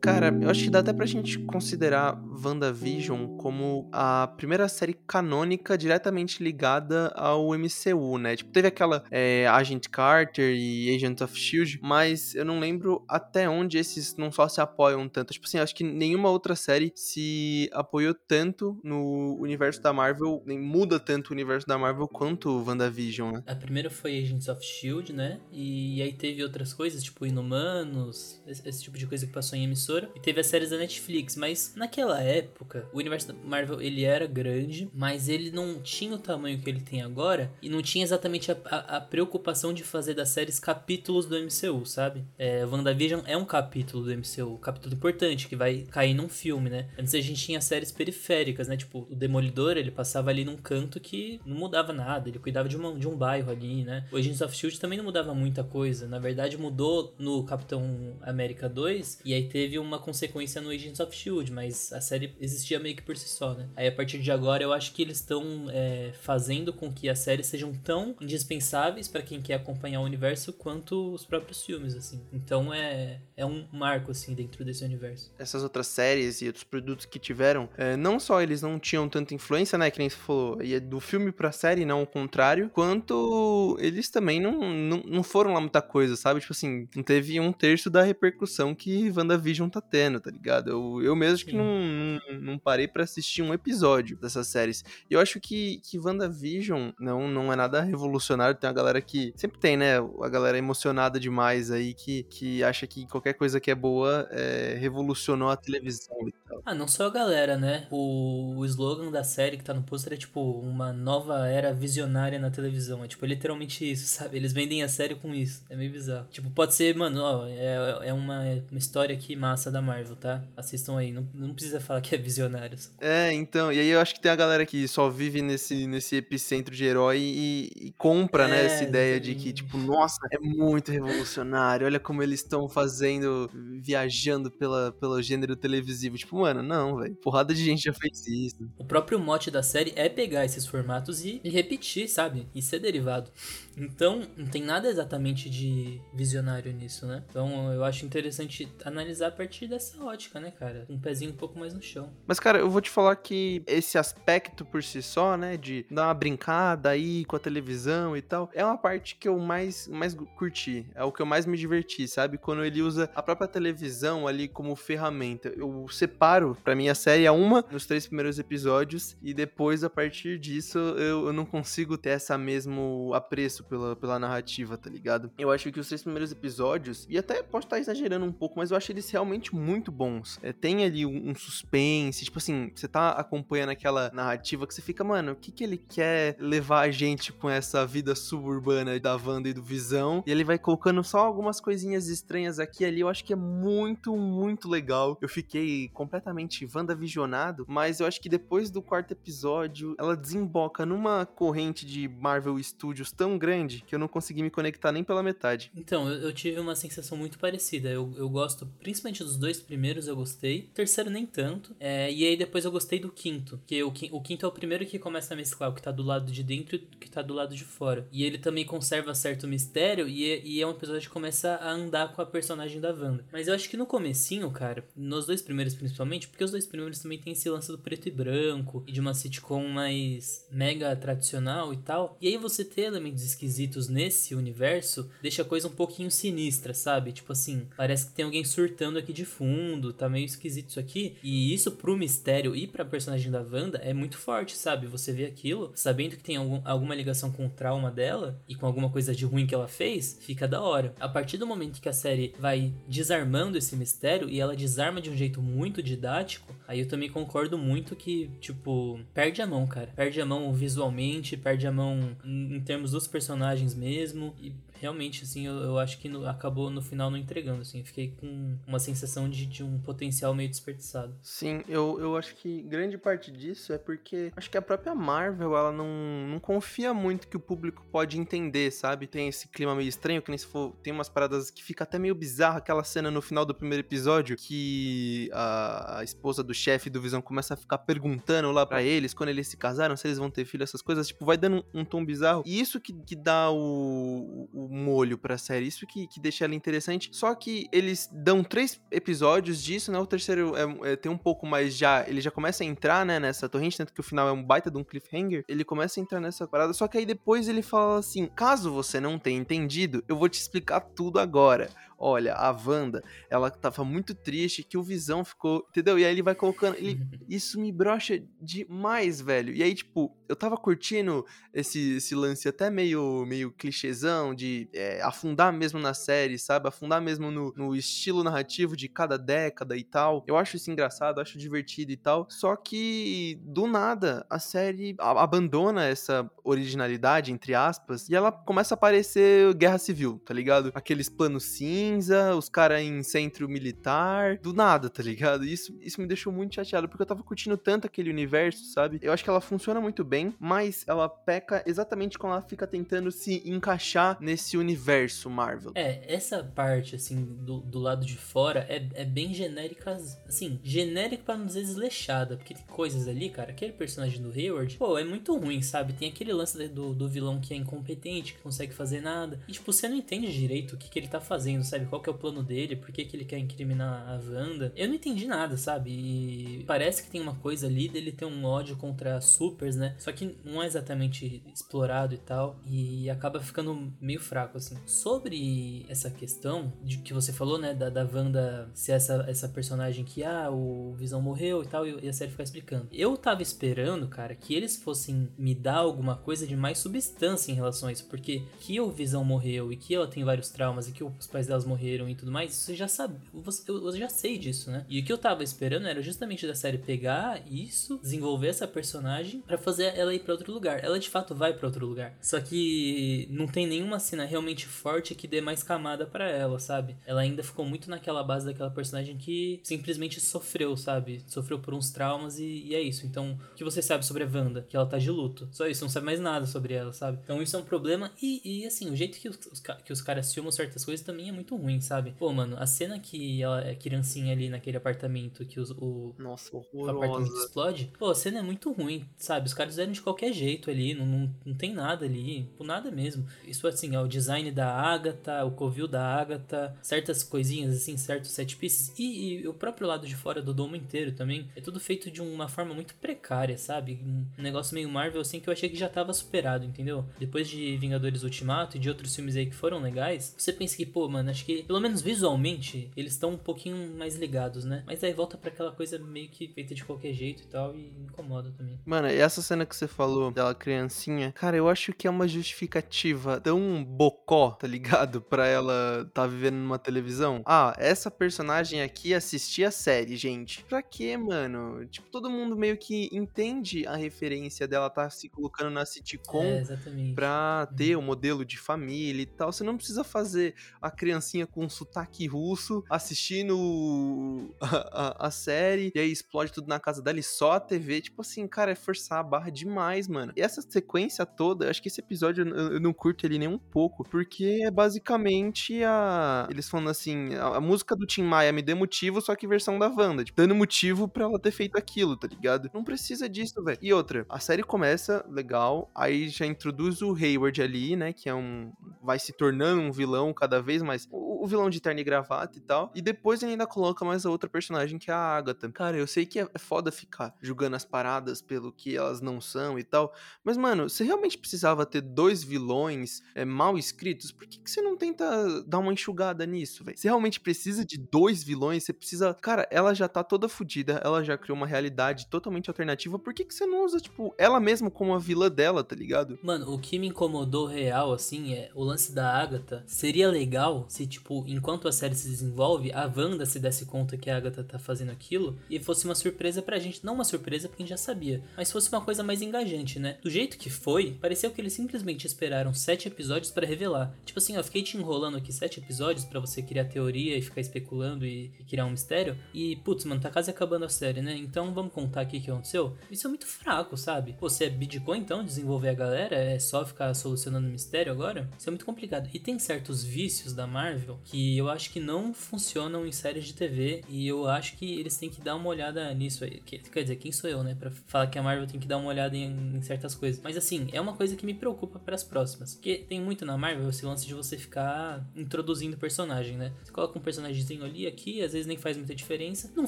Cara, 0.04 0.38
eu 0.42 0.50
acho 0.50 0.66
que 0.66 0.70
dá 0.70 0.80
até 0.80 0.92
pra 0.92 1.06
gente 1.06 1.40
considerar 1.40 2.22
WandaVision 2.44 3.38
como 3.38 3.88
a 3.90 4.28
primeira 4.36 4.68
série 4.68 4.94
canônica 4.94 5.78
diretamente 5.78 6.44
ligada 6.44 7.08
ao 7.16 7.58
MCU, 7.58 8.18
né? 8.18 8.36
Tipo, 8.36 8.52
teve 8.52 8.68
aquela 8.68 9.06
é, 9.10 9.48
Agent 9.48 9.88
Carter 9.88 10.54
e 10.54 10.94
Agent 10.94 11.22
of 11.22 11.34
S.H.I.E.L.D., 11.34 11.80
mas 11.82 12.36
eu 12.36 12.44
não 12.44 12.60
lembro 12.60 13.06
até 13.08 13.48
onde 13.48 13.78
esses 13.78 14.18
não 14.18 14.30
só 14.30 14.50
se 14.50 14.60
apoiam 14.60 15.08
tanto. 15.08 15.32
Tipo 15.32 15.48
assim, 15.48 15.58
acho 15.58 15.74
que 15.74 15.86
nenhuma 15.86 16.30
outra 16.30 16.54
série 16.54 16.92
se 16.94 17.70
apoiou 17.72 18.14
tanto 18.14 18.78
no 18.84 19.38
universo 19.40 19.82
da 19.82 19.94
Marvel, 19.94 20.44
nem 20.46 20.60
muda 20.60 21.00
tanto 21.00 21.30
o 21.30 21.34
universo 21.34 21.66
da 21.66 21.78
Marvel 21.78 22.10
quanto 22.10 22.62
WandaVision, 22.68 23.36
né? 23.36 23.44
A 23.48 23.56
primeira 23.56 23.90
foi 23.90 24.20
Agents 24.20 24.50
of 24.50 24.60
S.H.I.E.L.D., 24.60 25.14
né? 25.14 25.40
E 25.50 26.02
aí 26.02 26.12
teve 26.12 26.44
outras 26.44 26.74
coisas, 26.74 27.02
tipo 27.02 27.26
Inumanos, 27.26 28.44
esse, 28.46 28.68
esse 28.68 28.84
tipo 28.84 28.98
de 28.98 29.08
coisa 29.08 29.26
que 29.26 29.32
passou 29.32 29.58
em 29.58 29.64
emissora 29.64 29.93
e 30.16 30.20
teve 30.20 30.40
as 30.40 30.48
séries 30.48 30.70
da 30.70 30.78
Netflix, 30.78 31.36
mas 31.36 31.74
naquela 31.76 32.22
época, 32.22 32.88
o 32.94 32.98
universo 32.98 33.28
da 33.28 33.34
Marvel 33.34 33.82
ele 33.82 34.04
era 34.04 34.28
grande, 34.28 34.90
mas 34.94 35.30
ele 35.30 35.52
não 35.52 35.82
tinha 35.82 36.16
o 36.16 36.18
tamanho 36.18 36.60
que 36.60 36.70
ele 36.70 36.80
tem 36.80 37.02
agora 37.02 37.52
e 37.62 37.70
não 37.70 37.82
tinha 37.82 38.04
exatamente 38.04 38.52
a, 38.52 38.58
a, 38.66 38.98
a 38.98 39.02
preocupação 39.02 39.74
de 39.74 39.84
fazer 39.84 40.14
das 40.14 40.30
séries 40.30 40.60
capítulos 40.60 41.26
do 41.26 41.38
MCU, 41.38 41.86
sabe? 41.86 42.24
É, 42.38 42.66
WandaVision 42.66 43.22
é 43.26 43.38
um 43.38 43.46
capítulo 43.46 44.04
do 44.04 44.18
MCU, 44.18 44.54
um 44.54 44.58
capítulo 44.58 44.94
importante 44.96 45.48
que 45.48 45.56
vai 45.56 45.86
cair 45.90 46.14
num 46.14 46.30
filme, 46.30 46.70
né? 46.70 46.90
Antes 46.98 47.14
a 47.14 47.22
gente 47.22 47.44
tinha 47.44 47.62
séries 47.62 47.92
periféricas, 47.92 48.68
né? 48.68 48.78
Tipo, 48.78 49.08
o 49.10 49.16
Demolidor, 49.16 49.78
ele 49.78 49.92
passava 49.92 50.30
ali 50.30 50.46
num 50.46 50.58
canto 50.58 51.00
que 51.00 51.40
não 51.46 51.58
mudava 51.58 51.94
nada, 51.94 52.30
ele 52.30 52.40
cuidava 52.40 52.68
de, 52.68 52.78
uma, 52.78 52.94
de 52.94 53.08
um 53.08 53.16
bairro 53.16 53.52
ali, 53.52 53.84
né? 53.84 54.06
O 54.12 54.18
Agents 54.18 54.42
of 54.42 54.54
S.H.I.E.L.D. 54.54 54.80
também 54.80 54.98
não 54.98 55.06
mudava 55.06 55.34
muita 55.34 55.64
coisa, 55.64 56.08
na 56.08 56.20
verdade 56.20 56.58
mudou 56.58 57.14
no 57.18 57.44
Capitão 57.44 58.16
América 58.22 58.70
2 58.70 59.22
e 59.26 59.34
aí 59.34 59.48
teve 59.48 59.80
uma 59.84 60.00
consequência 60.00 60.62
no 60.62 60.70
Agents 60.70 61.00
of 61.00 61.16
Shield, 61.16 61.52
mas 61.52 61.92
a 61.94 62.02
série 62.02 62.36
existia 62.40 62.80
meio 62.80 62.96
que 62.96 63.02
por 63.02 63.16
si 63.18 63.28
só, 63.30 63.54
né? 63.54 63.68
Aí 63.76 63.88
a 63.88 63.92
partir 63.92 64.20
de 64.20 64.32
agora 64.32 64.64
eu 64.64 64.74
acho 64.74 64.94
que 64.94 65.02
eles 65.02 65.18
estão 65.18 65.68
é, 65.70 66.12
fazendo 66.22 66.74
com 66.74 66.92
que 66.92 67.10
as 67.10 67.20
séries 67.20 67.48
sejam 67.48 67.74
tão 67.74 68.16
indispensáveis 68.20 69.08
para 69.08 69.22
quem 69.22 69.42
quer 69.42 69.56
acompanhar 69.56 70.02
o 70.02 70.04
universo 70.04 70.54
quanto 70.54 71.14
os 71.14 71.26
próprios 71.26 71.64
filmes, 71.64 71.96
assim. 71.96 72.22
Então 72.32 72.74
é, 72.74 73.20
é 73.36 73.46
um 73.46 73.66
marco, 73.72 74.12
assim, 74.12 74.34
dentro 74.34 74.64
desse 74.64 74.84
universo. 74.84 75.32
Essas 75.38 75.64
outras 75.64 75.88
séries 75.88 76.42
e 76.42 76.48
outros 76.48 76.64
produtos 76.64 77.06
que 77.06 77.20
tiveram, 77.20 77.70
é, 77.78 77.96
não 77.96 78.20
só 78.20 78.42
eles 78.42 78.62
não 78.62 78.80
tinham 78.80 79.08
tanta 79.10 79.34
influência, 79.34 79.78
né? 79.78 79.90
Que 79.92 80.00
nem 80.00 80.10
você 80.10 80.18
falou, 80.18 80.62
ia 80.62 80.80
do 80.80 81.00
filme 81.00 81.32
pra 81.32 81.52
série, 81.52 81.86
não 81.86 82.04
o 82.04 82.08
contrário, 82.08 82.70
quanto 82.70 83.78
eles 83.80 84.10
também 84.10 84.40
não, 84.40 84.74
não, 84.74 85.04
não 85.06 85.24
foram 85.24 85.54
lá 85.54 85.60
muita 85.60 85.82
coisa, 85.82 86.16
sabe? 86.16 86.40
Tipo 86.40 86.54
assim, 86.54 86.88
não 86.96 87.04
teve 87.04 87.40
um 87.40 87.52
terço 87.52 87.90
da 87.90 88.02
repercussão 88.02 88.76
que 88.76 89.12
WandaVision 89.12 89.70
tá 89.74 89.82
tendo, 89.82 90.20
tá 90.20 90.30
ligado? 90.30 90.70
Eu, 90.70 91.02
eu 91.02 91.16
mesmo 91.16 91.48
que 91.48 91.56
não, 91.56 91.80
não, 91.82 92.40
não, 92.40 92.60
parei 92.60 92.88
para 92.88 93.04
assistir 93.04 93.42
um 93.42 93.54
episódio 93.54 94.18
dessas 94.18 94.48
séries. 94.48 94.84
E 95.10 95.14
eu 95.14 95.20
acho 95.20 95.40
que, 95.40 95.80
que 95.84 96.00
WandaVision 96.00 96.92
não, 97.00 97.28
não 97.28 97.52
é 97.52 97.56
nada 97.56 97.82
revolucionário. 97.82 98.56
Tem 98.56 98.70
a 98.70 98.74
galera 98.74 99.02
que. 99.02 99.34
Sempre 99.36 99.60
tem, 99.60 99.76
né? 99.78 99.98
A 99.98 100.30
galera 100.30 100.58
emocionada 100.58 101.20
demais 101.20 101.72
aí 101.72 101.94
que, 101.94 102.24
que 102.24 102.64
acha 102.64 102.86
que 102.86 103.08
qualquer 103.08 103.34
coisa 103.34 103.60
que 103.60 103.72
é 103.72 103.76
boa 103.76 104.28
é, 104.32 104.78
revolucionou 104.80 105.50
a 105.50 105.58
televisão 105.58 106.16
e 106.28 106.32
tal. 106.48 106.62
Ah, 106.66 106.76
não 106.76 106.88
só 106.88 107.08
a 107.08 107.10
galera, 107.10 107.58
né? 107.58 107.88
O, 107.90 108.58
o 108.58 108.66
slogan 108.66 109.12
da 109.12 109.24
série 109.24 109.58
que 109.58 109.64
tá 109.64 109.74
no 109.74 109.84
pôster 109.84 110.14
é 110.14 110.18
tipo 110.18 110.40
uma 110.42 110.94
nova 110.94 111.48
era 111.48 111.74
visionária 111.74 112.40
na 112.40 112.50
televisão. 112.50 113.04
É 113.04 113.08
tipo 113.08 113.26
literalmente 113.26 113.90
isso, 113.90 114.08
sabe? 114.16 114.38
Eles 114.38 114.54
vendem 114.54 114.84
a 114.84 114.88
série 114.88 115.16
com 115.16 115.34
isso. 115.34 115.64
É 115.70 115.76
meio 115.76 115.92
bizarro. 115.92 116.28
Tipo, 116.30 116.50
pode 116.52 116.74
ser, 116.74 116.96
mano, 116.96 117.22
ó, 117.22 117.48
é, 117.48 118.10
é 118.10 118.14
uma, 118.14 118.42
uma 118.70 118.78
história 118.78 119.16
aqui 119.16 119.36
massa 119.36 119.63
da 119.72 119.82
Marvel, 119.82 120.16
tá? 120.16 120.44
Assistam 120.56 120.98
aí, 120.98 121.12
não, 121.12 121.28
não 121.34 121.54
precisa 121.54 121.80
falar 121.80 122.02
que 122.02 122.16
é 122.16 122.18
visionário. 122.18 122.78
É, 123.00 123.32
então, 123.34 123.72
e 123.72 123.80
aí 123.80 123.90
eu 123.90 124.00
acho 124.00 124.14
que 124.14 124.22
tem 124.22 124.32
a 124.32 124.36
galera 124.36 124.66
que 124.66 124.88
só 124.88 125.10
vive 125.10 125.42
nesse, 125.42 125.88
nesse 125.88 126.16
epicentro 126.16 126.76
de 126.76 126.84
herói 126.86 127.20
e, 127.20 127.72
e 127.76 127.92
compra, 127.98 128.46
é, 128.46 128.48
né, 128.48 128.66
essa 128.66 128.84
ideia 128.84 129.20
de 129.20 129.36
que, 129.36 129.54
tipo, 129.54 129.78
nossa, 129.78 130.20
é 130.32 130.40
muito 130.40 130.92
revolucionário, 130.92 131.86
olha 131.86 132.00
como 132.00 132.24
eles 132.24 132.40
estão 132.40 132.68
fazendo, 132.68 133.50
viajando 133.82 134.50
pela, 134.52 134.92
pelo 134.92 135.22
gênero 135.22 135.56
televisivo. 135.56 136.18
Tipo, 136.18 136.40
mano, 136.40 136.62
não, 136.62 136.98
velho, 136.98 137.16
porrada 137.16 137.54
de 137.54 137.64
gente 137.64 137.84
já 137.84 137.94
fez 137.94 138.28
isso. 138.28 138.70
O 138.78 138.86
próprio 138.86 139.20
mote 139.20 139.50
da 139.50 139.64
série 139.64 139.94
é 139.96 140.10
pegar 140.10 140.46
esses 140.46 140.66
formatos 140.66 141.24
e, 141.24 141.42
e 141.44 141.50
repetir, 141.50 142.08
sabe? 142.08 142.48
E 142.54 142.62
ser 142.62 142.80
derivado. 142.80 143.32
Então, 143.78 144.22
não 144.38 144.46
tem 144.46 144.62
nada 144.62 144.88
exatamente 144.88 145.50
de 145.50 146.02
visionário 146.14 146.72
nisso, 146.72 147.06
né? 147.06 147.24
Então, 147.30 147.72
eu 147.74 147.84
acho 147.84 148.06
interessante 148.06 148.72
analisar 148.84 149.28
a 149.28 149.32
partir 149.32 149.68
dessa 149.68 150.02
ótica, 150.04 150.40
né, 150.40 150.52
cara? 150.52 150.86
Um 150.90 151.00
pezinho 151.00 151.32
um 151.32 151.36
pouco 151.36 151.58
mais 151.60 151.74
no 151.74 151.82
chão. 151.82 152.10
Mas, 152.28 152.40
cara, 152.40 152.60
eu 152.60 152.70
vou 152.70 152.82
te 152.82 152.90
falar 152.90 153.16
que 153.16 153.64
esse 153.68 153.98
aspecto 153.98 154.66
por 154.66 154.84
si 154.84 155.02
só, 155.02 155.36
né, 155.38 155.58
de 155.58 155.86
dar 155.90 156.08
uma 156.08 156.14
brincada 156.14 156.90
aí 156.90 157.26
com 157.26 157.36
a 157.36 157.40
televisão 157.40 158.16
e 158.16 158.22
tal, 158.22 158.50
é 158.54 158.64
uma 158.64 158.78
parte 158.78 159.16
que 159.16 159.28
eu 159.28 159.38
mais, 159.40 159.88
mais 159.88 160.14
curti. 160.38 160.86
É 160.96 161.04
o 161.04 161.12
que 161.12 161.22
eu 161.22 161.26
mais 161.26 161.46
me 161.46 161.58
diverti, 161.58 162.08
sabe? 162.08 162.38
Quando 162.38 162.64
ele 162.64 162.82
usa 162.82 163.10
a 163.16 163.22
própria 163.22 163.48
televisão 163.48 164.28
ali 164.28 164.48
como 164.48 164.76
ferramenta. 164.76 165.50
Eu 165.56 165.88
separo, 165.90 166.58
para 166.64 166.76
mim, 166.76 166.90
a 166.90 166.96
série 166.96 167.26
a 167.28 167.32
uma 167.32 167.64
nos 167.72 167.86
três 167.86 168.06
primeiros 168.06 168.40
episódios 168.40 169.16
e 169.22 169.34
depois, 169.34 169.84
a 169.84 169.90
partir 169.90 170.38
disso, 170.40 170.78
eu, 170.78 171.28
eu 171.28 171.34
não 171.34 171.46
consigo 171.46 171.98
ter 171.98 172.10
essa 172.10 172.38
mesmo 172.38 173.12
apreço 173.14 173.63
pela, 173.64 173.96
pela 173.96 174.20
narrativa, 174.20 174.78
tá 174.78 174.90
ligado? 174.90 175.32
Eu 175.38 175.52
acho 175.52 175.72
que 175.72 175.80
os 175.80 175.88
três 175.88 176.04
primeiros 176.04 176.32
episódios, 176.32 177.06
e 177.10 177.18
até 177.18 177.42
posso 177.42 177.66
estar 177.66 177.80
exagerando 177.80 178.26
um 178.26 178.32
pouco, 178.32 178.58
mas 178.58 178.72
eu 178.72 178.78
acho 178.78 178.92
eles 178.92 179.10
realmente 179.10 179.56
muito 179.56 179.92
bons. 179.92 180.40
É, 180.42 180.52
tem 180.52 180.84
ali 180.84 181.06
um, 181.06 181.30
um, 181.30 181.36
suspense, 181.36 182.26
tipo 182.26 182.38
assim, 182.38 182.72
você 182.76 182.88
tá 182.88 183.12
acompanhando 183.12 183.70
aquela 183.70 184.12
narrativa 184.14 184.68
que 184.68 184.74
você 184.74 184.82
fica, 184.82 185.04
mano, 185.04 185.32
o 185.32 185.36
que 185.36 185.52
que 185.52 185.64
ele 185.64 185.78
quer 185.78 186.36
levar 186.40 186.82
a 186.82 186.92
gente 186.92 187.32
com 187.32 187.50
essa 187.50 187.86
vida 187.86 188.16
suburbana 188.16 189.00
da 189.00 189.16
Wanda 189.16 189.50
e 189.50 189.54
do 189.54 189.64
Visão? 189.64 190.24
E 190.26 190.32
ele 190.32 190.44
vai 190.44 190.58
colocando 190.58 191.04
só 191.04 191.20
algumas 191.20 191.60
coisinhas 191.60 192.08
estranhas 192.08 192.60
aqui 192.60 192.86
ali, 192.86 193.00
eu 193.00 193.10
acho 193.10 193.24
que 193.24 193.34
é 193.34 193.36
muito, 193.36 194.16
muito 194.16 194.70
legal. 194.70 195.18
Eu 195.22 195.30
fiquei 195.30 195.90
completamente 195.90 196.68
Wanda 196.74 196.96
visionado, 196.96 197.66
mas 197.68 198.00
eu 198.00 198.08
acho 198.08 198.22
que 198.22 198.30
depois 198.30 198.70
do 198.70 198.82
quarto 198.82 199.12
episódio, 199.12 199.96
ela 199.98 200.16
desemboca 200.16 200.86
numa 200.86 201.26
corrente 201.26 201.86
de 201.86 202.08
Marvel 202.08 202.62
Studios 202.62 203.12
tão 203.12 203.38
grande 203.38 203.53
que 203.86 203.96
eu 203.96 204.00
não 204.00 204.08
consegui 204.08 204.42
me 204.42 204.50
conectar 204.50 204.92
nem 204.92 205.04
pela 205.04 205.24
metade. 205.24 205.72
Então, 205.76 206.10
eu, 206.10 206.22
eu 206.22 206.34
tive 206.34 206.60
uma 206.60 206.76
sensação 206.76 207.18
muito 207.18 207.38
parecida. 207.40 207.90
Eu, 207.90 208.14
eu 208.18 208.30
gosto 208.30 208.68
principalmente 208.82 209.24
dos 209.24 209.38
dois 209.38 209.60
primeiros 209.60 210.08
eu 210.08 210.16
gostei, 210.16 210.62
o 210.72 210.76
terceiro 210.76 211.10
nem 211.10 211.26
tanto. 211.26 211.76
É, 211.80 212.12
e 212.12 212.26
aí 212.26 212.36
depois 212.36 212.66
eu 212.66 212.72
gostei 212.72 213.00
do 213.00 213.10
quinto, 213.10 213.60
que 213.66 213.84
o, 213.84 213.88
o 214.12 214.22
quinto 214.22 214.46
é 214.46 214.50
o 214.50 214.52
primeiro 214.52 214.86
que 214.86 215.00
começa 215.00 215.34
a 215.34 215.38
mesclar 215.38 215.70
o 215.70 215.74
que 215.74 215.82
tá 215.82 215.92
do 215.92 216.04
lado 216.04 216.32
de 216.32 216.44
dentro 216.44 216.76
e 216.76 216.80
o 216.80 216.82
que 217.00 217.10
tá 217.10 217.22
do 217.22 217.34
lado 217.34 217.56
de 217.56 217.64
fora. 217.64 218.08
E 218.12 218.24
ele 218.24 218.38
também 218.38 218.66
conserva 218.66 219.14
certo 219.14 219.48
mistério 219.48 220.08
e, 220.08 220.32
é, 220.32 220.42
e 220.44 220.62
é 220.62 220.68
um 220.68 220.72
episódio 220.72 221.02
que 221.02 221.14
começa 221.14 221.56
a 221.56 221.72
andar 221.72 222.14
com 222.14 222.22
a 222.22 222.26
personagem 222.26 222.80
da 222.80 222.92
Wanda. 222.92 223.26
Mas 223.32 223.48
eu 223.48 223.54
acho 223.54 223.70
que 223.70 223.78
no 223.78 223.86
comecinho, 223.86 224.50
cara, 224.52 224.86
nos 224.96 225.26
dois 225.26 225.42
primeiros 225.42 225.76
principalmente, 225.76 226.28
porque 226.28 226.44
os 226.44 226.52
dois 226.52 226.66
primeiros 226.66 227.00
também 227.00 227.18
tem 227.18 227.34
esse 227.34 227.50
lance 227.50 227.72
do 227.72 227.78
preto 227.78 228.08
e 228.08 228.12
branco 228.12 228.84
e 228.88 228.92
de 228.92 229.00
uma 229.00 229.14
sitcom 229.14 229.68
mais 229.68 230.46
mega 230.52 230.96
tradicional 230.96 231.74
e 231.74 231.78
tal. 231.78 232.18
E 232.22 232.28
aí 232.28 232.38
você 232.38 232.64
ter 232.64 232.84
elementos 232.84 233.24
esquisitos 233.24 233.43
nesse 233.90 234.36
universo 234.36 235.10
deixa 235.22 235.42
a 235.42 235.46
coisa 235.46 235.68
um 235.68 235.72
pouquinho 235.72 236.10
sinistra, 236.10 236.74
sabe? 236.74 237.12
Tipo 237.12 237.34
assim, 237.34 237.68
parece 237.76 238.08
que 238.08 238.14
tem 238.14 238.26
alguém 238.26 238.44
surtando 238.44 238.98
aqui 238.98 239.14
de 239.14 239.26
fundo, 239.26 239.94
tá 239.94 240.10
meio 240.10 240.26
esquisito 240.26 240.70
isso 240.70 240.80
aqui. 240.80 241.16
E 241.24 241.54
isso 241.54 241.72
pro 241.72 241.98
mistério 241.98 242.56
e 242.56 242.68
pra 242.68 242.86
personagem 242.86 243.32
da 243.32 243.42
Wanda 243.42 243.78
é 243.80 243.94
muito 243.94 244.18
forte, 244.18 244.56
sabe? 244.56 244.88
Você 244.88 245.12
vê 245.12 245.26
aquilo, 245.26 245.72
sabendo 245.76 246.16
que 246.16 246.24
tem 246.24 246.36
algum, 246.36 246.62
alguma 246.64 246.96
ligação 246.96 247.32
com 247.32 247.46
o 247.46 247.50
trauma 247.50 247.92
dela 247.92 248.40
e 248.48 248.56
com 248.56 248.66
alguma 248.66 248.90
coisa 248.90 249.14
de 249.14 249.26
ruim 249.26 249.46
que 249.46 249.56
ela 249.56 249.68
fez, 249.68 250.18
fica 250.22 250.48
da 250.48 250.62
hora. 250.62 250.94
A 251.00 251.10
partir 251.10 251.38
do 251.38 251.48
momento 251.48 251.82
que 251.82 251.90
a 251.90 251.94
série 251.94 252.34
vai 252.40 252.74
desarmando 252.88 253.58
esse 253.58 253.76
mistério 253.76 254.30
e 254.30 254.40
ela 254.40 254.56
desarma 254.56 255.02
de 255.02 255.10
um 255.10 255.18
jeito 255.18 255.42
muito 255.42 255.82
didático, 255.82 256.56
aí 256.68 256.80
eu 256.80 256.88
também 256.88 257.10
concordo 257.10 257.58
muito 257.58 257.96
que, 257.96 258.30
tipo, 258.40 259.00
perde 259.14 259.42
a 259.42 259.48
mão, 259.48 259.68
cara. 259.68 259.92
Perde 259.96 260.22
a 260.22 260.26
mão 260.26 260.54
visualmente, 260.54 261.36
perde 261.36 261.68
a 261.68 261.72
mão 261.72 262.16
em 262.24 262.60
termos 262.62 262.92
dos 262.92 263.08
personagens 263.08 263.33
mesmo. 263.74 264.34
E 264.42 264.54
realmente, 264.84 265.24
assim, 265.24 265.48
eu, 265.48 265.56
eu 265.56 265.80
acho 265.80 265.98
que 265.98 266.10
no, 266.10 266.28
acabou 266.28 266.70
no 266.70 266.82
final 266.82 267.10
não 267.10 267.18
entregando, 267.18 267.62
assim. 267.62 267.84
Fiquei 267.84 268.14
com 268.20 268.58
uma 268.68 268.80
sensação 268.80 269.30
de, 269.30 269.46
de 269.46 269.64
um 269.64 269.80
potencial 269.80 270.34
meio 270.36 270.50
desperdiçado. 270.50 271.16
Sim, 271.22 271.64
eu, 271.68 271.98
eu 272.00 272.18
acho 272.18 272.36
que 272.36 272.62
grande 272.64 272.98
parte 272.98 273.32
disso 273.32 273.74
é 273.74 273.78
porque 273.78 274.32
acho 274.36 274.50
que 274.50 274.58
a 274.58 274.62
própria 274.62 274.94
Marvel, 274.94 275.56
ela 275.56 275.72
não, 275.72 275.88
não 276.28 276.40
confia 276.40 276.94
muito 276.94 277.28
que 277.28 277.38
o 277.38 277.40
público 277.40 277.86
pode 277.92 278.20
entender, 278.20 278.72
sabe? 278.72 279.08
Tem 279.08 279.28
esse 279.28 279.48
clima 279.48 279.74
meio 279.74 279.88
estranho, 279.88 280.22
que 280.22 280.30
nem 280.30 280.38
se 280.38 280.46
for. 280.46 280.76
Tem 280.84 280.92
umas 280.92 281.10
paradas 281.10 281.50
que 281.50 281.64
fica 281.64 281.84
até 281.84 281.98
meio 281.98 282.14
bizarro, 282.14 282.58
aquela 282.58 282.84
cena 282.84 283.10
no 283.10 283.22
final 283.22 283.46
do 283.46 283.56
primeiro 283.56 283.86
episódio 283.86 284.36
que 284.36 285.30
a, 285.34 286.00
a 286.00 286.04
esposa 286.04 286.44
do 286.44 286.54
chefe 286.54 286.90
do 286.90 287.02
Visão 287.02 287.22
começa 287.22 287.54
a 287.54 287.58
ficar 287.58 287.78
perguntando 287.80 288.52
lá 288.52 288.66
para 288.66 288.84
eles 288.84 289.14
quando 289.14 289.30
eles 289.30 289.48
se 289.48 289.58
casaram, 289.58 289.96
se 289.96 290.08
eles 290.08 290.18
vão 290.18 290.30
ter 290.30 290.46
filho, 290.46 290.64
essas 290.64 290.82
coisas, 290.82 291.08
tipo, 291.08 291.26
vai 291.26 291.38
dando 291.38 291.66
um, 291.74 291.82
um 291.82 291.86
tom 291.86 292.04
bizarro. 292.04 292.44
E 292.46 292.60
isso 292.60 292.80
que, 292.80 292.94
que 292.94 293.16
dá 293.16 293.50
o, 293.50 294.50
o 294.54 294.68
molho 294.74 295.18
pra 295.18 295.38
série. 295.38 295.68
Isso 295.68 295.86
que, 295.86 296.08
que 296.08 296.20
deixa 296.20 296.46
ela 296.46 296.56
interessante. 296.56 297.10
Só 297.12 297.34
que 297.36 297.68
eles 297.72 298.10
dão 298.12 298.44
três 298.44 298.82
episódios 298.92 299.64
disso, 299.64 299.92
né? 299.92 300.00
O 300.00 300.06
terceiro 300.06 300.54
é, 300.56 300.92
é, 300.92 300.96
tem 300.96 301.12
um 301.12 301.18
pouco 301.18 301.46
mais 301.46 301.76
já. 301.76 302.08
Ele 302.08 302.22
já 302.22 302.32
começa 302.32 302.64
a 302.64 302.68
entrar, 302.68 303.06
né, 303.06 303.20
nessa 303.20 303.48
torrente, 303.48 303.78
tanto 303.78 303.94
que 303.94 304.00
o 304.00 304.04
final 304.04 304.28
é 304.28 304.32
um 304.32 304.44
baita 304.44 304.72
de 304.72 304.78
um 304.78 304.84
cliffhanger. 304.84 305.44
Ele 305.48 305.64
começa 305.64 306.00
a 306.00 306.04
entrar 306.04 306.20
nessa 306.20 306.48
parada. 306.48 306.74
Só 306.74 306.88
que 306.88 306.98
aí 306.98 307.06
depois 307.06 307.48
ele 307.48 307.62
fala 307.62 308.00
assim: 308.00 308.26
caso 308.26 308.72
você 308.72 309.00
não 309.00 309.20
tenha 309.20 309.40
entendido, 309.40 310.04
eu 310.08 310.16
vou 310.16 310.30
te 310.30 310.40
explicar 310.40 310.82
tudo 310.82 311.20
agora 311.20 311.70
olha, 312.04 312.34
a 312.34 312.52
Wanda, 312.52 313.02
ela 313.30 313.50
tava 313.50 313.86
muito 313.86 314.14
triste 314.14 314.62
que 314.62 314.78
o 314.78 314.84
Visão 314.84 315.24
ficou, 315.24 315.66
entendeu? 315.70 315.98
E 315.98 316.04
aí 316.04 316.12
ele 316.12 316.22
vai 316.22 316.36
colocando, 316.36 316.76
ele, 316.78 317.00
isso 317.30 317.60
me 317.60 317.72
brocha 317.72 318.22
demais, 318.42 319.22
velho. 319.22 319.54
E 319.54 319.64
aí, 319.64 319.74
tipo, 319.74 320.14
eu 320.28 320.36
tava 320.36 320.58
curtindo 320.58 321.26
esse, 321.54 321.96
esse 321.98 322.14
lance 322.14 322.48
até 322.48 322.70
meio, 322.70 323.26
meio 323.26 323.52
clichêzão 323.52 324.36
de 324.36 324.68
é, 324.74 325.02
afundar 325.02 325.54
mesmo 325.54 325.80
na 325.80 325.94
série, 325.94 326.38
sabe? 326.38 326.68
Afundar 326.68 327.02
mesmo 327.02 327.32
no, 327.32 327.54
no 327.56 327.76
estilo 327.76 328.24
narrativo 328.24 328.76
de 328.76 328.90
cada 328.90 329.18
década 329.18 329.78
e 329.78 329.84
tal. 329.84 330.26
Eu 330.28 330.36
acho 330.36 330.58
isso 330.58 330.70
engraçado, 330.70 331.22
acho 331.22 331.38
divertido 331.38 331.92
e 331.92 331.98
tal. 331.98 332.28
Só 332.30 332.56
que, 332.58 333.40
do 333.44 333.66
nada, 333.66 334.26
a 334.30 334.40
série 334.40 334.96
abandona 335.00 335.86
essa 335.86 336.30
originalidade, 336.44 337.32
entre 337.32 337.56
aspas, 337.56 338.10
e 338.10 338.16
ela 338.16 338.32
começa 338.32 338.74
a 338.74 338.76
aparecer 338.76 339.54
Guerra 339.54 339.78
Civil, 339.78 340.22
tá 340.26 340.34
ligado? 340.34 340.72
Aqueles 340.76 341.08
planos 341.08 341.44
sim 341.44 341.93
cinza, 341.94 342.36
os 342.36 342.50
caras 342.50 342.82
em 342.82 343.04
centro 343.04 343.48
militar, 343.48 344.38
do 344.38 344.54
nada, 344.54 344.90
tá 344.90 345.04
ligado? 345.04 345.46
Isso, 345.46 345.76
isso 345.82 346.02
me 346.02 346.08
deixou 346.08 346.32
muito 346.32 346.56
chateado, 346.56 346.88
porque 346.88 347.02
eu 347.02 347.08
tava 347.08 347.24
curtindo 347.24 347.58
tanto 347.58 347.86
aquele 347.86 348.10
universo, 348.10 348.66
sabe? 348.66 349.00
Eu 349.02 349.12
acho 349.14 349.24
que 349.24 349.30
ela 349.30 349.42
funciona 349.42 349.80
muito 349.80 350.04
bem, 350.04 350.34
mas 350.40 350.84
ela 350.88 351.08
peca 351.08 351.64
exatamente 351.66 352.18
quando 352.18 352.34
ela 352.34 352.42
fica 352.42 352.66
tentando 352.66 353.12
se 353.12 353.42
encaixar 353.46 354.18
nesse 354.20 354.58
universo 354.58 355.30
Marvel. 355.30 355.72
É, 355.76 356.04
essa 356.14 356.44
parte, 356.44 356.96
assim, 356.96 357.24
do, 357.24 357.60
do 357.60 357.80
lado 357.80 358.06
de 358.06 358.18
fora 358.18 358.66
é, 358.70 358.88
é 358.94 359.06
bem 359.06 359.34
genérica, 359.34 359.98
assim, 360.28 360.60
genérica 360.64 361.24
pra 361.24 361.38
não 361.38 361.46
dizer 361.46 361.62
desleixada, 361.62 362.38
porque 362.38 362.54
tem 362.54 362.66
coisas 362.66 363.08
ali, 363.08 363.30
cara, 363.30 363.52
aquele 363.52 363.74
personagem 363.74 364.22
do 364.22 364.32
Hayward, 364.32 364.78
pô, 364.78 364.98
é 364.98 365.04
muito 365.04 365.36
ruim, 365.38 365.62
sabe? 365.62 365.94
Tem 365.94 366.10
aquele 366.10 366.34
lance 366.34 366.68
do, 366.68 366.94
do 366.94 367.08
vilão 367.08 367.40
que 367.40 367.54
é 367.54 367.58
incompetente, 367.58 368.34
que 368.34 368.40
consegue 368.40 368.74
fazer 368.74 369.02
nada, 369.02 369.40
e, 369.48 369.52
tipo, 369.52 369.72
você 369.72 369.88
não 369.88 369.96
entende 369.96 370.32
direito 370.32 370.74
o 370.74 370.78
que, 370.78 370.90
que 370.90 371.00
ele 371.00 371.08
tá 371.08 371.20
fazendo, 371.20 371.64
sabe? 371.64 371.83
Qual 371.86 372.02
que 372.02 372.10
é 372.10 372.12
o 372.12 372.18
plano 372.18 372.44
dele, 372.44 372.76
por 372.76 372.92
que, 372.92 373.06
que 373.06 373.16
ele 373.16 373.26
quer 373.26 373.38
incriminar 373.38 374.08
a 374.08 374.20
Wanda. 374.30 374.72
Eu 374.76 374.88
não 374.88 374.96
entendi 374.96 375.26
nada, 375.26 375.58
sabe? 375.58 375.92
E 375.92 376.64
parece 376.66 377.04
que 377.04 377.10
tem 377.10 377.22
uma 377.22 377.36
coisa 377.36 377.68
ali 377.68 377.88
dele 377.88 378.12
ter 378.12 378.26
um 378.26 378.46
ódio 378.46 378.76
contra 378.76 379.20
supers, 379.22 379.76
né? 379.76 379.96
Só 379.98 380.12
que 380.12 380.38
não 380.44 380.62
é 380.62 380.66
exatamente 380.66 381.44
explorado 381.54 382.14
e 382.14 382.18
tal. 382.18 382.60
E 382.66 383.10
acaba 383.10 383.40
ficando 383.40 383.92
meio 384.00 384.20
fraco, 384.20 384.58
assim. 384.58 384.78
Sobre 384.86 385.86
essa 385.88 386.10
questão 386.10 386.72
de 386.84 386.98
que 386.98 387.14
você 387.14 387.32
falou, 387.32 387.58
né? 387.58 387.74
Da, 387.74 387.90
da 387.90 388.04
Wanda 388.04 388.70
ser 388.74 388.94
essa, 388.94 389.26
essa 389.28 389.50
personagem 389.50 390.04
que, 390.04 390.24
ah, 390.24 390.50
o 390.52 390.94
Visão 390.94 391.22
morreu 391.22 391.64
e 391.64 391.68
tal, 391.68 391.88
e 391.88 392.08
a 392.08 392.14
série 392.14 392.32
ficar 392.32 392.44
explicando. 392.44 392.88
Eu 392.92 393.16
tava 393.18 393.42
esperando, 393.42 394.08
cara, 394.08 394.36
que 394.36 394.54
eles 394.54 394.78
fossem 394.78 395.30
me 395.38 395.56
dar 395.56 395.78
alguma 395.78 396.16
coisa 396.16 396.46
de 396.46 396.56
mais 396.56 396.78
substância 396.78 397.52
em 397.52 397.56
relação 397.56 397.90
a 397.90 397.92
isso. 397.92 398.06
Porque 398.08 398.44
que 398.60 398.80
o 398.80 398.90
Visão 398.90 399.24
morreu 399.24 399.72
e 399.72 399.78
que 399.78 399.96
ela 399.96 400.08
tem 400.08 400.24
vários 400.24 400.50
traumas 400.50 400.88
e 400.88 400.92
que 400.92 401.04
os 401.04 401.28
pais 401.28 401.48
dela 401.48 401.63
morreram 401.64 402.10
e 402.10 402.16
tudo 402.16 402.32
mais, 402.32 402.54
você 402.54 402.76
já 402.76 402.88
sabe, 402.88 403.16
você, 403.34 403.70
eu, 403.70 403.86
eu, 403.86 403.98
já 403.98 404.10
sei 404.10 404.38
disso, 404.38 404.72
né? 404.72 404.86
E 404.90 405.00
o 405.00 405.06
que 405.06 405.12
eu 405.12 405.18
tava 405.18 405.44
esperando 405.44 405.88
era 405.88 406.02
justamente 406.02 406.46
da 406.48 406.56
série 406.56 406.78
pegar 406.78 407.42
isso, 407.50 408.00
desenvolver 408.02 408.48
essa 408.48 408.68
personagem 408.68 409.42
para 409.42 409.58
fazer 409.58 409.94
ela 409.96 410.14
ir 410.14 410.20
para 410.20 410.34
outro 410.34 410.52
lugar. 410.52 410.84
Ela 410.84 411.00
de 411.00 411.10
fato 411.10 411.36
vai 411.36 411.54
para 411.54 411.68
outro 411.68 411.86
lugar. 411.86 412.16
Só 412.22 412.40
que 412.40 413.28
não 413.30 413.48
tem 413.48 413.68
nenhuma 413.68 414.00
cena 414.00 414.26
realmente 414.26 414.66
forte 414.66 415.16
que 415.16 415.28
dê 415.28 415.42
mais 415.42 415.64
camada 415.64 416.06
para 416.06 416.28
ela, 416.28 416.60
sabe? 416.60 416.96
Ela 417.06 417.22
ainda 417.22 417.44
ficou 417.44 417.66
muito 417.66 417.90
naquela 417.90 418.24
base 418.24 418.46
daquela 418.46 418.70
personagem 418.70 419.18
que 419.18 419.60
simplesmente 419.64 420.20
sofreu, 420.20 420.76
sabe? 420.76 421.24
Sofreu 421.28 421.60
por 421.60 421.74
uns 421.74 421.92
traumas 421.92 422.40
e, 422.40 422.64
e 422.66 422.76
é 422.76 422.82
isso. 422.82 423.06
Então, 423.06 423.40
o 423.52 423.56
que 423.56 423.64
você 423.64 423.82
sabe 423.82 424.06
sobre 424.06 424.24
a 424.24 424.28
Wanda? 424.28 424.66
Que 424.68 424.76
ela 424.76 424.86
tá 424.86 424.98
de 424.98 425.10
luto. 425.10 425.48
Só 425.52 425.68
isso, 425.68 425.84
não 425.84 425.90
sabe 425.90 426.06
mais 426.06 426.20
nada 426.20 426.46
sobre 426.46 426.74
ela, 426.74 426.94
sabe? 426.94 427.20
Então 427.24 427.42
isso 427.42 427.56
é 427.56 427.60
um 427.60 427.64
problema. 427.64 428.12
E, 428.22 428.42
e 428.44 428.66
assim, 428.66 428.90
o 428.90 428.96
jeito 428.96 429.20
que 429.20 429.30
os, 429.30 429.38
os, 429.52 429.60
que 429.60 429.94
os 429.94 430.02
caras 430.02 430.34
filmam 430.34 430.52
certas 430.52 430.84
coisas 430.84 431.06
também 431.06 431.30
é 431.30 431.32
muito 431.32 431.53
muito 431.54 431.64
ruim, 431.64 431.82
sabe? 431.82 432.14
Pô, 432.18 432.32
mano, 432.32 432.56
a 432.60 432.66
cena 432.66 433.00
que 433.00 433.42
ela 433.42 433.66
é 433.66 433.76
criancinha 433.76 434.34
ali 434.34 434.50
naquele 434.50 434.78
apartamento 434.78 435.46
que 435.46 435.60
os, 435.60 435.72
o, 435.72 436.14
Nossa, 436.18 436.56
o 436.56 436.90
apartamento 436.90 437.34
explode, 437.38 437.92
pô, 437.98 438.10
a 438.10 438.16
cena 438.16 438.40
é 438.40 438.42
muito 438.42 438.72
ruim, 438.72 439.06
sabe? 439.18 439.48
Os 439.48 439.54
caras 439.54 439.74
fizeram 439.74 439.92
de 439.92 440.02
qualquer 440.02 440.34
jeito 440.34 440.70
ali, 440.70 440.94
não, 440.94 441.06
não, 441.06 441.36
não 441.46 441.56
tem 441.56 441.74
nada 441.74 442.06
ali, 442.06 442.50
por 442.58 442.66
nada 442.66 442.92
mesmo. 442.92 443.26
Isso 443.46 443.68
assim, 443.68 443.96
é 443.96 444.00
o 444.00 444.08
design 444.08 444.52
da 444.52 444.72
Agatha, 444.72 445.46
o 445.46 445.52
covil 445.52 445.88
da 445.88 446.04
Agatha, 446.04 446.76
certas 446.82 447.24
coisinhas 447.24 447.76
assim, 447.76 447.98
certos 447.98 448.32
set 448.32 448.56
pieces 448.56 448.94
e, 448.98 449.42
e, 449.42 449.48
o 449.48 449.54
próprio 449.54 449.88
lado 449.88 450.08
de 450.08 450.16
fora 450.16 450.42
do 450.42 450.54
domo 450.54 450.76
inteiro 450.76 451.12
também, 451.12 451.48
é 451.56 451.62
tudo 451.62 451.80
feito 451.80 452.10
de 452.10 452.22
uma 452.22 452.48
forma 452.48 452.74
muito 452.74 452.96
precária, 452.96 453.58
sabe? 453.58 454.00
Um 454.04 454.42
negócio 454.42 454.74
meio 454.74 454.90
Marvel 454.90 455.22
assim 455.22 455.40
que 455.40 455.48
eu 455.48 455.54
achei 455.54 455.70
que 455.70 455.78
já 455.78 455.90
tava 455.90 456.14
superado, 456.14 456.66
entendeu? 456.66 457.06
Depois 457.20 457.48
de 457.48 457.78
Vingadores 457.78 458.24
Ultimato 458.24 458.78
e 458.78 458.80
de 458.80 458.90
outros 458.90 459.16
filmes 459.16 459.36
aí 459.36 459.46
que 459.46 459.56
foram 459.56 459.82
legais, 459.82 460.34
você 460.38 460.52
pensa 460.52 460.76
que, 460.76 460.86
pô, 460.86 461.08
mano, 461.08 461.30
acho 461.30 461.43
que, 461.44 461.64
pelo 461.64 461.80
menos 461.80 462.02
visualmente, 462.02 462.92
eles 462.96 463.14
estão 463.14 463.32
um 463.32 463.38
pouquinho 463.38 463.96
mais 463.98 464.16
ligados, 464.16 464.66
né? 464.66 464.84
Mas 464.86 465.04
aí 465.04 465.14
volta 465.14 465.38
para 465.38 465.50
aquela 465.50 465.72
coisa 465.72 466.00
meio 466.00 466.30
que 466.30 466.48
feita 466.48 466.74
de 466.74 466.84
qualquer 466.84 467.14
jeito 467.14 467.44
e 467.44 467.48
tal, 467.48 467.76
e 467.76 467.92
incomoda 468.04 468.52
também. 468.58 468.80
Mano, 468.86 469.10
e 469.10 469.18
essa 469.18 469.42
cena 469.42 469.66
que 469.66 469.76
você 469.76 469.88
falou 469.88 470.32
dela 470.32 470.56
criancinha, 470.56 471.32
cara, 471.32 471.58
eu 471.58 471.68
acho 471.70 471.94
que 471.94 472.08
é 472.08 472.10
uma 472.10 472.28
justificativa 472.28 473.40
tão 473.40 473.84
bocó, 473.84 474.52
tá 474.52 474.68
ligado? 474.68 475.22
Pra 475.34 475.48
ela 475.48 476.10
tá 476.14 476.28
vivendo 476.28 476.56
numa 476.56 476.78
televisão. 476.78 477.42
Ah, 477.46 477.74
essa 477.78 478.12
personagem 478.12 478.82
aqui 478.82 479.14
assistia 479.14 479.70
a 479.70 479.72
série, 479.72 480.16
gente. 480.16 480.64
Pra 480.66 480.82
quê, 480.82 481.18
mano? 481.18 481.86
Tipo, 481.88 482.10
todo 482.10 482.30
mundo 482.30 482.56
meio 482.56 482.78
que 482.78 483.10
entende 483.12 483.86
a 483.88 483.96
referência 483.96 484.68
dela 484.68 484.90
tá 484.90 485.10
se 485.10 485.28
colocando 485.30 485.72
na 485.72 485.86
sitcom 485.86 486.44
é, 486.44 486.60
exatamente. 486.60 487.16
pra 487.16 487.68
ter 487.76 487.96
o 487.96 488.00
um 488.00 488.04
modelo 488.04 488.46
de 488.46 488.58
família 488.58 489.24
e 489.24 489.26
tal. 489.26 489.52
Você 489.52 489.64
não 489.64 489.76
precisa 489.76 490.04
fazer 490.04 490.54
a 490.82 490.92
criancinha 490.92 491.33
com 491.52 491.66
um 491.66 491.70
sotaque 491.70 492.28
russo 492.28 492.84
assistindo 492.90 494.54
a, 494.62 495.26
a, 495.26 495.28
a, 495.28 495.32
série, 495.32 495.92
e 495.96 496.00
aí 496.00 496.12
explode 496.12 496.52
tudo 496.52 496.68
na 496.68 496.80
casa 496.80 497.02
dela 497.02 497.20
e 497.20 497.24
só 497.24 497.54
a 497.54 497.60
TV. 497.60 498.02
Tipo 498.02 498.22
assim, 498.22 498.48
cara, 498.48 498.72
é 498.72 498.76
forçar 498.76 499.20
a 499.20 499.24
barra 499.24 499.50
demais, 499.50 500.08
mano. 500.08 500.32
E 500.36 500.42
essa 500.42 500.62
sequência 500.62 501.26
toda, 501.26 501.70
acho 501.70 501.82
que 501.82 501.88
esse 501.88 502.00
episódio 502.00 502.48
eu, 502.48 502.74
eu 502.74 502.80
não 502.80 502.94
curto 502.94 503.26
ele 503.26 503.40
nem 503.40 503.48
um 503.48 503.58
pouco, 503.58 504.04
porque 504.04 504.62
é 504.64 504.72
basicamente 504.72 505.84
a. 505.84 506.48
Eles 506.50 506.70
falando 506.70 506.90
assim, 506.90 507.34
a, 507.36 507.58
a 507.58 507.62
música 507.62 507.96
do 507.96 508.06
Tim 508.06 508.24
Maia 508.24 508.52
me 508.52 508.62
deu 508.62 508.76
motivo, 508.76 509.22
só 509.22 509.36
que 509.36 509.48
versão 509.48 509.80
da 509.80 509.88
Wanda. 509.88 510.24
Tipo, 510.24 510.42
dando 510.42 510.56
motivo 510.56 511.08
pra 511.08 511.24
ela 511.24 511.40
ter 511.40 511.52
feito 511.52 511.78
aquilo, 511.78 512.16
tá 512.18 512.28
ligado? 512.28 512.70
Não 512.74 512.84
precisa 512.84 513.28
disso, 513.28 513.64
velho. 513.64 513.80
E 513.82 513.94
outra, 513.94 514.26
a 514.30 514.40
série 514.40 514.64
começa 514.64 515.26
legal, 515.30 515.90
aí 515.96 516.30
já 516.30 516.46
introduz 516.46 517.02
o 517.02 517.16
Hayward 517.16 517.62
ali, 517.62 517.96
né? 517.96 518.14
Que 518.14 518.30
é 518.30 518.36
um. 518.36 518.72
Vai 519.02 519.20
se 519.20 519.34
tornando 519.34 519.82
um 519.82 519.92
vilão 519.92 520.34
cada 520.34 520.62
vez 520.62 520.82
mais. 520.82 521.08
O, 521.24 521.48
vilão 521.48 521.70
de 521.70 521.80
terno 521.80 522.00
e 522.00 522.04
gravata 522.04 522.58
e 522.58 522.62
tal. 522.62 522.92
E 522.96 523.02
depois 523.02 523.42
ele 523.42 523.52
ainda 523.52 523.68
coloca 523.68 524.04
mais 524.06 524.26
a 524.26 524.30
outra 524.30 524.50
personagem 524.50 524.98
que 524.98 525.12
é 525.12 525.14
a 525.14 525.18
Agatha. 525.18 525.70
Cara, 525.72 525.98
eu 525.98 526.08
sei 526.08 526.26
que 526.26 526.40
é, 526.40 526.48
é 526.54 526.60
foda 526.60 526.92
ficar 526.92 527.36
julgando 527.42 527.76
as 527.76 527.86
paradas 527.86 528.42
pelo 528.42 528.72
que 528.72 528.96
elas 528.96 529.22
não 529.22 529.40
são 529.42 529.78
e 529.78 529.84
tal. 529.84 530.14
Mas, 530.44 530.58
mano, 530.58 530.90
você 530.90 531.04
realmente 531.04 531.38
precisava 531.38 531.86
ter 531.86 532.02
dois 532.02 532.44
vilões 532.44 533.22
é, 533.36 533.46
mal 533.46 533.78
escritos? 533.78 534.32
Por 534.32 534.48
que, 534.48 534.60
que 534.60 534.70
você 534.70 534.82
não 534.82 534.98
tenta 534.98 535.64
dar 535.64 535.80
uma 535.80 535.94
enxugada 535.94 536.46
nisso, 536.46 536.84
velho? 536.84 536.98
Você 536.98 537.08
realmente 537.08 537.40
precisa 537.40 537.86
de 537.86 537.98
dois 537.98 538.44
vilões? 538.44 538.84
Você 538.84 538.94
precisa. 538.94 539.34
Cara, 539.34 539.68
ela 539.72 539.94
já 539.94 540.08
tá 540.08 540.24
toda 540.24 540.50
fodida, 540.50 541.02
ela 541.04 541.24
já 541.24 541.38
criou 541.38 541.58
uma 541.58 541.68
realidade 541.68 542.28
totalmente 542.28 542.70
alternativa. 542.70 543.20
Por 543.20 543.34
que, 543.34 543.46
que 543.46 543.54
você 543.54 543.66
não 543.66 543.86
usa, 543.86 544.00
tipo, 544.00 544.34
ela 544.38 544.60
mesma 544.60 544.90
como 544.90 545.14
a 545.14 545.20
vilã 545.20 545.50
dela, 545.50 545.84
tá 545.84 545.96
ligado? 545.96 546.40
Mano, 546.42 546.74
o 546.74 546.80
que 546.80 546.98
me 547.00 547.08
incomodou 547.08 547.66
real, 547.66 548.14
assim, 548.14 548.54
é 548.54 548.72
o 548.74 548.84
lance 548.84 549.14
da 549.14 549.32
Agatha. 549.34 549.84
Seria 549.88 550.30
legal 550.30 550.86
se, 550.88 551.06
tipo, 551.14 551.44
enquanto 551.48 551.88
a 551.88 551.92
série 551.92 552.16
se 552.16 552.28
desenvolve, 552.28 552.92
a 552.92 553.06
Wanda 553.06 553.46
se 553.46 553.60
desse 553.60 553.86
conta 553.86 554.18
que 554.18 554.30
a 554.30 554.38
Agatha 554.38 554.64
tá 554.64 554.80
fazendo 554.80 555.12
aquilo 555.12 555.58
e 555.70 555.80
fosse 555.80 556.06
uma 556.06 556.16
surpresa 556.16 556.62
pra 556.62 556.80
gente. 556.80 557.06
Não 557.06 557.14
uma 557.14 557.24
surpresa 557.24 557.68
porque 557.68 557.84
a 557.84 557.86
gente 557.86 557.92
já 557.92 557.98
sabia, 557.98 558.44
mas 558.58 558.72
fosse 558.72 558.90
uma 558.90 559.02
coisa 559.02 559.24
mais 559.24 559.42
engajante, 559.42 560.00
né? 560.00 560.18
Do 560.22 560.30
jeito 560.30 560.58
que 560.58 560.70
foi, 560.70 561.18
pareceu 561.22 561.52
que 561.52 561.62
eles 561.62 561.74
simplesmente 561.74 562.26
esperaram 562.26 562.74
sete 562.74 563.08
episódios 563.08 563.52
para 563.52 563.68
revelar. 563.68 564.14
Tipo 564.26 564.40
assim, 564.40 564.58
ó, 564.58 564.64
fiquei 564.64 564.84
te 564.84 564.98
enrolando 564.98 565.38
aqui 565.38 565.52
sete 565.52 565.80
episódios 565.80 566.26
para 566.26 566.40
você 566.40 566.62
criar 566.62 566.86
teoria 566.86 567.38
e 567.38 567.42
ficar 567.42 567.62
especulando 567.62 568.26
e, 568.26 568.52
e, 568.60 568.64
criar 568.64 568.86
um 568.86 568.92
mistério. 568.92 569.38
E, 569.54 569.76
putz, 569.78 570.06
mano, 570.06 570.22
tá 570.22 570.30
quase 570.30 570.50
acabando 570.50 570.86
a 570.86 570.90
série, 570.90 571.22
né? 571.22 571.36
Então 571.36 571.74
vamos 571.74 571.94
contar 571.94 572.22
aqui 572.22 572.38
o 572.38 572.42
que 572.42 572.52
aconteceu. 572.52 572.96
Isso 573.12 573.28
é 573.28 573.30
muito 573.30 573.46
fraco, 573.46 573.96
sabe? 573.98 574.36
Você 574.40 574.66
é 574.66 574.70
Bitcoin 574.70 575.20
então, 575.20 575.44
desenvolver 575.44 575.90
a 575.90 575.94
galera? 575.94 576.36
É 576.36 576.60
só 576.60 576.86
ficar 576.86 577.14
solucionando 577.14 577.68
mistério 577.68 578.12
agora? 578.12 578.50
Isso 578.58 578.70
é 578.70 578.72
muito 578.72 578.86
complicado. 578.86 579.30
E 579.34 579.40
tem 579.40 579.60
certos 579.60 580.04
vícios 580.04 580.54
da 580.54 580.66
Marvel 580.66 581.03
que 581.24 581.58
eu 581.58 581.70
acho 581.70 581.92
que 581.92 582.00
não 582.00 582.34
funcionam 582.34 583.06
em 583.06 583.12
séries 583.12 583.46
de 583.46 583.54
TV 583.54 584.04
e 584.10 584.28
eu 584.28 584.48
acho 584.48 584.76
que 584.78 585.00
eles 585.00 585.18
têm 585.18 585.30
que 585.30 585.42
dar 585.42 585.56
uma 585.56 585.70
olhada 585.70 586.14
nisso 586.14 586.44
aí. 586.44 586.62
Quer 586.62 587.02
dizer, 587.02 587.16
quem 587.18 587.32
sou 587.32 587.50
eu, 587.50 587.64
né, 587.64 587.76
pra 587.76 587.92
falar 588.08 588.28
que 588.28 588.38
a 588.38 588.44
Marvel 588.44 588.68
tem 588.68 588.80
que 588.80 588.88
dar 588.88 588.98
uma 588.98 589.10
olhada 589.10 589.36
em, 589.36 589.78
em 589.78 589.82
certas 589.82 590.16
coisas. 590.16 590.42
Mas 590.44 590.58
assim, 590.58 590.88
é 590.92 591.00
uma 591.00 591.14
coisa 591.14 591.36
que 591.36 591.46
me 591.46 591.54
preocupa 591.54 592.00
para 592.00 592.16
as 592.16 592.24
próximas. 592.24 592.76
Porque 592.76 593.06
tem 593.08 593.22
muito 593.22 593.46
na 593.46 593.58
Marvel 593.58 593.90
esse 593.90 594.06
lance 594.06 594.26
de 594.26 594.34
você 594.34 594.58
ficar 594.58 595.26
introduzindo 595.36 595.98
personagem, 595.98 596.58
né? 596.58 596.74
Você 596.84 596.92
coloca 596.92 597.18
um 597.18 597.22
personagemzinho 597.22 597.84
ali, 597.84 598.08
aqui, 598.08 598.42
às 598.42 598.54
vezes 598.54 598.68
nem 598.68 598.78
faz 598.78 598.98
muita 598.98 599.16
diferença. 599.16 599.72
Num 599.76 599.88